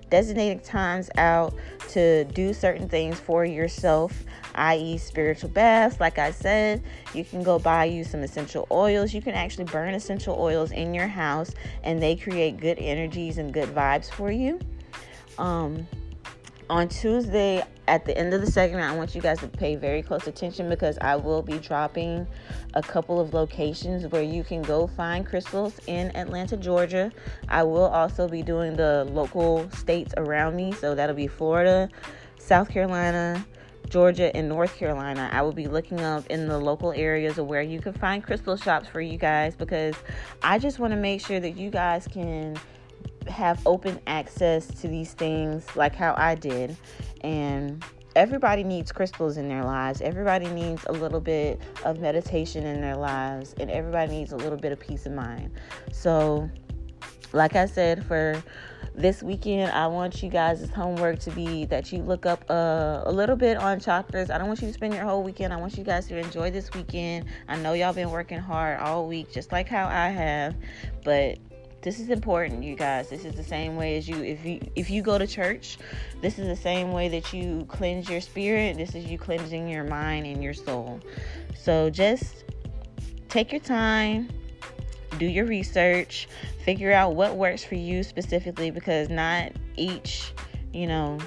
designated 0.09 0.63
times 0.63 1.09
out 1.17 1.53
to 1.89 2.25
do 2.25 2.53
certain 2.53 2.89
things 2.89 3.19
for 3.19 3.45
yourself 3.45 4.25
i.e., 4.55 4.97
spiritual 4.97 5.49
baths. 5.49 5.99
Like 5.99 6.17
I 6.19 6.31
said, 6.31 6.83
you 7.13 7.23
can 7.23 7.43
go 7.43 7.59
buy 7.59 7.85
you 7.85 8.03
some 8.03 8.21
essential 8.21 8.67
oils. 8.71 9.13
You 9.13 9.21
can 9.21 9.33
actually 9.33 9.65
burn 9.65 9.93
essential 9.93 10.35
oils 10.37 10.71
in 10.71 10.93
your 10.93 11.07
house, 11.07 11.51
and 11.83 12.01
they 12.01 12.15
create 12.15 12.59
good 12.59 12.77
energies 12.79 13.37
and 13.37 13.53
good 13.53 13.69
vibes 13.69 14.11
for 14.11 14.31
you. 14.31 14.59
Um, 15.37 15.87
on 16.69 16.87
Tuesday, 16.87 17.63
at 17.87 18.05
the 18.05 18.15
end 18.15 18.33
of 18.33 18.41
the 18.41 18.51
segment, 18.51 18.83
I 18.83 18.95
want 18.95 19.15
you 19.15 19.21
guys 19.21 19.39
to 19.39 19.47
pay 19.47 19.75
very 19.75 20.03
close 20.03 20.27
attention 20.27 20.69
because 20.69 20.99
I 21.01 21.15
will 21.15 21.41
be 21.41 21.57
dropping 21.57 22.27
a 22.75 22.81
couple 22.83 23.19
of 23.19 23.33
locations 23.33 24.05
where 24.07 24.21
you 24.21 24.43
can 24.43 24.61
go 24.61 24.85
find 24.85 25.25
crystals 25.25 25.79
in 25.87 26.15
Atlanta, 26.15 26.55
Georgia. 26.55 27.11
I 27.47 27.63
will 27.63 27.85
also 27.85 28.27
be 28.27 28.43
doing 28.43 28.75
the 28.75 29.05
local 29.05 29.69
states 29.71 30.13
around 30.17 30.55
me, 30.55 30.71
so 30.71 30.93
that'll 30.93 31.15
be 31.15 31.27
Florida, 31.27 31.89
South 32.37 32.69
Carolina, 32.69 33.43
Georgia, 33.89 34.35
and 34.35 34.47
North 34.47 34.75
Carolina. 34.75 35.27
I 35.33 35.41
will 35.41 35.51
be 35.51 35.67
looking 35.67 36.01
up 36.01 36.27
in 36.27 36.47
the 36.47 36.59
local 36.59 36.91
areas 36.91 37.39
of 37.39 37.47
where 37.47 37.63
you 37.63 37.81
can 37.81 37.93
find 37.93 38.23
crystal 38.23 38.55
shops 38.55 38.87
for 38.87 39.01
you 39.01 39.17
guys 39.17 39.55
because 39.55 39.95
I 40.43 40.59
just 40.59 40.77
want 40.77 40.91
to 40.91 40.97
make 40.97 41.25
sure 41.25 41.39
that 41.39 41.57
you 41.57 41.71
guys 41.71 42.07
can 42.07 42.57
have 43.27 43.61
open 43.65 43.99
access 44.07 44.67
to 44.81 44.87
these 44.87 45.13
things 45.13 45.65
like 45.75 45.95
how 45.95 46.15
I 46.17 46.35
did. 46.35 46.75
And 47.21 47.83
everybody 48.15 48.63
needs 48.63 48.91
crystals 48.91 49.37
in 49.37 49.47
their 49.47 49.63
lives. 49.63 50.01
Everybody 50.01 50.47
needs 50.49 50.83
a 50.87 50.91
little 50.91 51.21
bit 51.21 51.61
of 51.85 51.99
meditation 51.99 52.65
in 52.65 52.81
their 52.81 52.95
lives, 52.95 53.55
and 53.59 53.69
everybody 53.69 54.11
needs 54.11 54.31
a 54.31 54.37
little 54.37 54.57
bit 54.57 54.71
of 54.71 54.79
peace 54.79 55.05
of 55.05 55.13
mind. 55.13 55.51
So, 55.91 56.49
like 57.33 57.55
I 57.55 57.65
said, 57.65 58.05
for 58.05 58.41
this 58.95 59.23
weekend, 59.23 59.71
I 59.71 59.87
want 59.87 60.21
you 60.21 60.29
guys' 60.29 60.69
homework 60.69 61.19
to 61.19 61.31
be 61.31 61.65
that 61.65 61.91
you 61.93 62.01
look 62.01 62.25
up 62.25 62.43
uh, 62.49 63.03
a 63.05 63.11
little 63.11 63.35
bit 63.35 63.57
on 63.57 63.79
chakras. 63.79 64.29
I 64.29 64.37
don't 64.37 64.47
want 64.47 64.61
you 64.61 64.67
to 64.67 64.73
spend 64.73 64.93
your 64.93 65.03
whole 65.03 65.23
weekend. 65.23 65.53
I 65.53 65.57
want 65.57 65.77
you 65.77 65.83
guys 65.83 66.07
to 66.07 66.17
enjoy 66.17 66.51
this 66.51 66.73
weekend. 66.73 67.25
I 67.47 67.55
know 67.57 67.73
y'all 67.73 67.93
been 67.93 68.11
working 68.11 68.39
hard 68.39 68.79
all 68.79 69.07
week, 69.07 69.31
just 69.31 69.51
like 69.51 69.69
how 69.69 69.87
I 69.87 70.09
have, 70.09 70.55
but 71.03 71.37
this 71.81 71.99
is 71.99 72.09
important 72.09 72.63
you 72.63 72.75
guys 72.75 73.09
this 73.09 73.25
is 73.25 73.33
the 73.35 73.43
same 73.43 73.75
way 73.75 73.97
as 73.97 74.07
you 74.07 74.21
if 74.23 74.45
you 74.45 74.59
if 74.75 74.89
you 74.89 75.01
go 75.01 75.17
to 75.17 75.25
church 75.25 75.77
this 76.21 76.37
is 76.37 76.47
the 76.47 76.55
same 76.55 76.91
way 76.91 77.07
that 77.07 77.33
you 77.33 77.65
cleanse 77.69 78.09
your 78.09 78.21
spirit 78.21 78.77
this 78.77 78.95
is 78.95 79.05
you 79.05 79.17
cleansing 79.17 79.67
your 79.67 79.83
mind 79.83 80.25
and 80.25 80.43
your 80.43 80.53
soul 80.53 80.99
so 81.55 81.89
just 81.89 82.43
take 83.29 83.51
your 83.51 83.61
time 83.61 84.29
do 85.19 85.25
your 85.25 85.45
research, 85.45 86.27
figure 86.63 86.91
out 86.91 87.15
what 87.15 87.35
works 87.35 87.63
for 87.63 87.75
you 87.75 88.03
specifically 88.03 88.71
because 88.71 89.09
not 89.09 89.51
each, 89.75 90.33
you 90.73 90.87
know, 90.87 91.17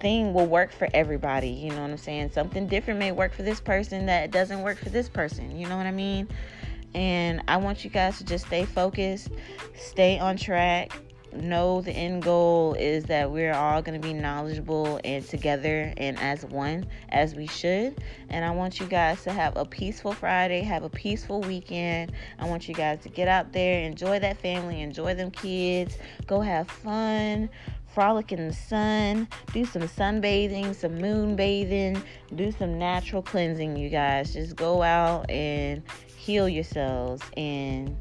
thing 0.00 0.34
will 0.34 0.46
work 0.46 0.72
for 0.72 0.88
everybody. 0.92 1.48
You 1.48 1.70
know 1.70 1.82
what 1.82 1.90
I'm 1.90 1.96
saying? 1.96 2.32
Something 2.32 2.66
different 2.66 2.98
may 2.98 3.12
work 3.12 3.32
for 3.32 3.42
this 3.42 3.60
person 3.60 4.06
that 4.06 4.30
doesn't 4.30 4.62
work 4.62 4.78
for 4.78 4.90
this 4.90 5.08
person. 5.08 5.56
You 5.56 5.68
know 5.68 5.76
what 5.76 5.86
I 5.86 5.92
mean? 5.92 6.28
And 6.94 7.42
I 7.48 7.56
want 7.58 7.84
you 7.84 7.90
guys 7.90 8.18
to 8.18 8.24
just 8.24 8.46
stay 8.46 8.64
focused, 8.64 9.28
stay 9.74 10.18
on 10.18 10.36
track, 10.36 10.92
know 11.36 11.80
the 11.80 11.92
end 11.92 12.22
goal 12.22 12.74
is 12.74 13.04
that 13.04 13.30
we're 13.30 13.52
all 13.52 13.82
going 13.82 14.00
to 14.00 14.06
be 14.06 14.14
knowledgeable 14.14 15.00
and 15.04 15.24
together 15.24 15.92
and 15.96 16.18
as 16.18 16.44
one 16.44 16.86
as 17.10 17.34
we 17.34 17.46
should. 17.46 18.00
And 18.30 18.44
I 18.44 18.50
want 18.50 18.80
you 18.80 18.86
guys 18.86 19.22
to 19.24 19.32
have 19.32 19.56
a 19.56 19.64
peaceful 19.64 20.12
Friday, 20.12 20.62
have 20.62 20.82
a 20.82 20.90
peaceful 20.90 21.40
weekend. 21.40 22.12
I 22.38 22.48
want 22.48 22.68
you 22.68 22.74
guys 22.74 23.00
to 23.00 23.08
get 23.08 23.28
out 23.28 23.52
there, 23.52 23.80
enjoy 23.82 24.18
that 24.20 24.38
family, 24.38 24.80
enjoy 24.80 25.14
them 25.14 25.30
kids, 25.30 25.98
go 26.26 26.40
have 26.40 26.68
fun. 26.70 27.48
Frolic 27.94 28.30
in 28.30 28.48
the 28.48 28.52
sun, 28.52 29.26
do 29.54 29.64
some 29.64 29.80
sunbathing, 29.80 30.74
some 30.74 30.98
moon 30.98 31.34
bathing, 31.34 32.02
do 32.34 32.52
some 32.52 32.78
natural 32.78 33.22
cleansing, 33.22 33.74
you 33.74 33.88
guys. 33.88 34.34
Just 34.34 34.54
go 34.54 34.82
out 34.82 35.30
and 35.30 35.82
heal 36.26 36.48
yourselves 36.48 37.22
and 37.36 37.96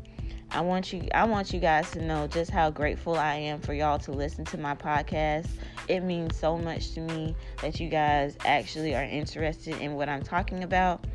I 0.50 0.62
want 0.62 0.92
you 0.92 1.08
I 1.14 1.26
want 1.26 1.54
you 1.54 1.60
guys 1.60 1.92
to 1.92 2.04
know 2.04 2.26
just 2.26 2.50
how 2.50 2.72
grateful 2.72 3.16
I 3.16 3.36
am 3.36 3.62
for 3.62 3.74
y'all 3.74 4.00
to 4.00 4.12
listen 4.12 4.46
to 4.46 4.58
my 4.58 4.74
podcast. 4.74 5.48
It 5.88 6.00
means 6.00 6.36
so 6.36 6.58
much 6.58 6.94
to 6.94 7.02
me 7.02 7.36
that 7.62 7.80
you 7.80 7.88
guys 7.88 8.36
actually 8.44 8.96
are 8.96 9.04
interested 9.04 9.80
in 9.80 9.94
what 9.94 10.10
I'm 10.10 10.24
talking 10.24 10.64
about. 10.64 11.06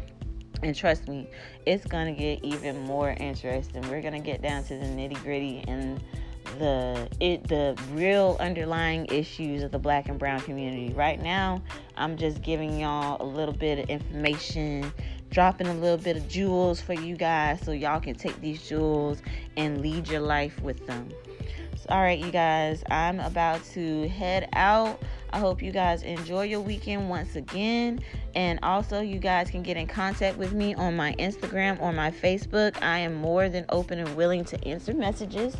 And 0.63 0.77
trust 0.77 1.09
me, 1.09 1.29
it's 1.67 1.85
gonna 1.85 2.13
get 2.13 2.45
even 2.45 2.79
more 2.83 3.11
interesting. 3.19 3.83
We're 3.91 4.03
gonna 4.03 4.21
get 4.21 4.41
down 4.41 4.63
to 4.65 4.79
the 4.79 4.85
nitty 4.85 5.21
gritty 5.25 5.65
and 5.67 6.01
the 6.59 7.09
it 7.19 7.49
the 7.49 7.81
real 7.93 8.37
underlying 8.39 9.07
issues 9.07 9.63
of 9.65 9.73
the 9.73 9.79
black 9.79 10.09
and 10.09 10.19
brown 10.19 10.41
community. 10.41 10.93
Right 10.93 11.21
now, 11.21 11.61
I'm 11.97 12.17
just 12.17 12.43
giving 12.43 12.79
y'all 12.79 13.21
a 13.21 13.27
little 13.27 13.55
bit 13.55 13.81
of 13.81 13.89
information 13.89 14.93
dropping 15.31 15.69
a 15.69 15.75
little 15.75 15.97
bit 15.97 16.17
of 16.17 16.29
jewels 16.29 16.81
for 16.81 16.93
you 16.93 17.17
guys 17.17 17.61
so 17.63 17.73
y'all 17.73 18.01
can 18.01 18.15
take 18.15 18.41
these 18.41 18.67
jewels 18.67 19.23
and 19.57 19.81
lead 19.81 20.09
your 20.09 20.21
life 20.21 20.61
with 20.61 20.87
them. 20.87 21.09
So, 21.77 21.87
all 21.89 22.01
right, 22.01 22.19
you 22.19 22.31
guys, 22.31 22.83
I'm 22.91 23.21
about 23.21 23.65
to 23.73 24.09
head 24.09 24.49
out. 24.53 25.01
I 25.33 25.39
hope 25.39 25.63
you 25.63 25.71
guys 25.71 26.03
enjoy 26.03 26.45
your 26.45 26.61
weekend 26.61 27.09
once 27.09 27.37
again. 27.37 28.01
And 28.35 28.59
also, 28.63 29.01
you 29.01 29.19
guys 29.19 29.51
can 29.51 29.63
get 29.63 29.77
in 29.77 29.87
contact 29.87 30.37
with 30.37 30.53
me 30.53 30.75
on 30.75 30.97
my 30.97 31.15
Instagram 31.19 31.81
or 31.81 31.93
my 31.93 32.11
Facebook. 32.11 32.81
I 32.83 32.99
am 32.99 33.15
more 33.15 33.49
than 33.49 33.65
open 33.69 33.99
and 33.99 34.17
willing 34.17 34.45
to 34.47 34.65
answer 34.67 34.93
messages. 34.93 35.57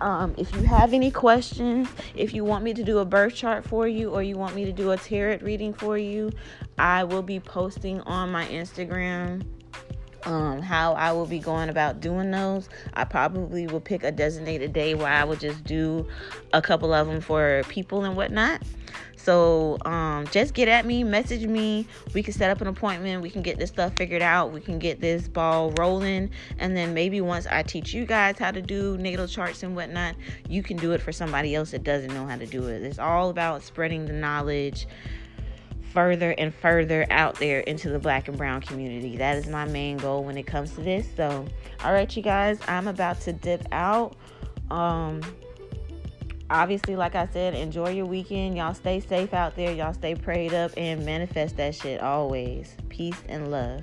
Um, 0.00 0.34
if 0.36 0.54
you 0.54 0.62
have 0.62 0.92
any 0.92 1.10
questions, 1.10 1.88
if 2.16 2.34
you 2.34 2.44
want 2.44 2.64
me 2.64 2.74
to 2.74 2.82
do 2.82 2.98
a 2.98 3.04
birth 3.04 3.34
chart 3.34 3.64
for 3.64 3.86
you 3.86 4.10
or 4.10 4.22
you 4.22 4.36
want 4.36 4.54
me 4.54 4.64
to 4.64 4.72
do 4.72 4.90
a 4.90 4.96
tarot 4.96 5.38
reading 5.42 5.72
for 5.72 5.96
you, 5.96 6.32
I 6.78 7.04
will 7.04 7.22
be 7.22 7.38
posting 7.38 8.00
on 8.02 8.32
my 8.32 8.46
Instagram 8.46 9.44
um, 10.26 10.60
how 10.60 10.94
I 10.94 11.12
will 11.12 11.26
be 11.26 11.38
going 11.38 11.68
about 11.68 12.00
doing 12.00 12.30
those. 12.30 12.68
I 12.94 13.04
probably 13.04 13.66
will 13.66 13.80
pick 13.80 14.04
a 14.04 14.12
designated 14.12 14.72
day 14.72 14.94
where 14.94 15.12
I 15.12 15.24
will 15.24 15.36
just 15.36 15.64
do 15.64 16.06
a 16.52 16.62
couple 16.62 16.92
of 16.92 17.06
them 17.06 17.20
for 17.20 17.62
people 17.68 18.04
and 18.04 18.16
whatnot. 18.16 18.62
So 19.16 19.78
um, 19.86 20.26
just 20.32 20.52
get 20.52 20.68
at 20.68 20.84
me, 20.84 21.02
message 21.02 21.46
me. 21.46 21.86
We 22.12 22.22
can 22.22 22.34
set 22.34 22.50
up 22.50 22.60
an 22.60 22.66
appointment. 22.66 23.22
We 23.22 23.30
can 23.30 23.40
get 23.40 23.58
this 23.58 23.70
stuff 23.70 23.94
figured 23.96 24.20
out. 24.20 24.52
We 24.52 24.60
can 24.60 24.78
get 24.78 25.00
this 25.00 25.28
ball 25.28 25.72
rolling. 25.78 26.30
And 26.58 26.76
then 26.76 26.92
maybe 26.92 27.22
once 27.22 27.46
I 27.46 27.62
teach 27.62 27.94
you 27.94 28.04
guys 28.04 28.38
how 28.38 28.50
to 28.50 28.60
do 28.60 28.98
natal 28.98 29.26
charts 29.26 29.62
and 29.62 29.74
whatnot, 29.74 30.14
you 30.46 30.62
can 30.62 30.76
do 30.76 30.92
it 30.92 31.00
for 31.00 31.10
somebody 31.10 31.54
else 31.54 31.70
that 31.70 31.84
doesn't 31.84 32.12
know 32.12 32.26
how 32.26 32.36
to 32.36 32.44
do 32.44 32.66
it. 32.66 32.82
It's 32.82 32.98
all 32.98 33.30
about 33.30 33.62
spreading 33.62 34.04
the 34.04 34.12
knowledge 34.12 34.86
further 35.94 36.32
and 36.32 36.52
further 36.52 37.06
out 37.10 37.36
there 37.36 37.60
into 37.60 37.88
the 37.88 37.98
black 37.98 38.28
and 38.28 38.36
brown 38.36 38.60
community. 38.60 39.16
That 39.16 39.38
is 39.38 39.46
my 39.46 39.64
main 39.64 39.96
goal 39.96 40.24
when 40.24 40.36
it 40.36 40.42
comes 40.42 40.72
to 40.72 40.82
this. 40.82 41.06
So, 41.16 41.46
all 41.84 41.92
right, 41.92 42.14
you 42.14 42.22
guys, 42.22 42.58
I'm 42.68 42.88
about 42.88 43.20
to 43.22 43.32
dip 43.32 43.64
out. 43.72 44.16
Um, 44.70 45.22
obviously, 46.50 46.96
like 46.96 47.14
I 47.14 47.26
said, 47.28 47.54
enjoy 47.54 47.90
your 47.90 48.06
weekend. 48.06 48.56
Y'all 48.56 48.74
stay 48.74 48.98
safe 48.98 49.32
out 49.32 49.54
there. 49.54 49.72
Y'all 49.72 49.94
stay 49.94 50.16
prayed 50.16 50.52
up 50.52 50.72
and 50.76 51.06
manifest 51.06 51.56
that 51.58 51.74
shit 51.74 52.02
always. 52.02 52.76
Peace 52.88 53.22
and 53.28 53.50
love. 53.50 53.82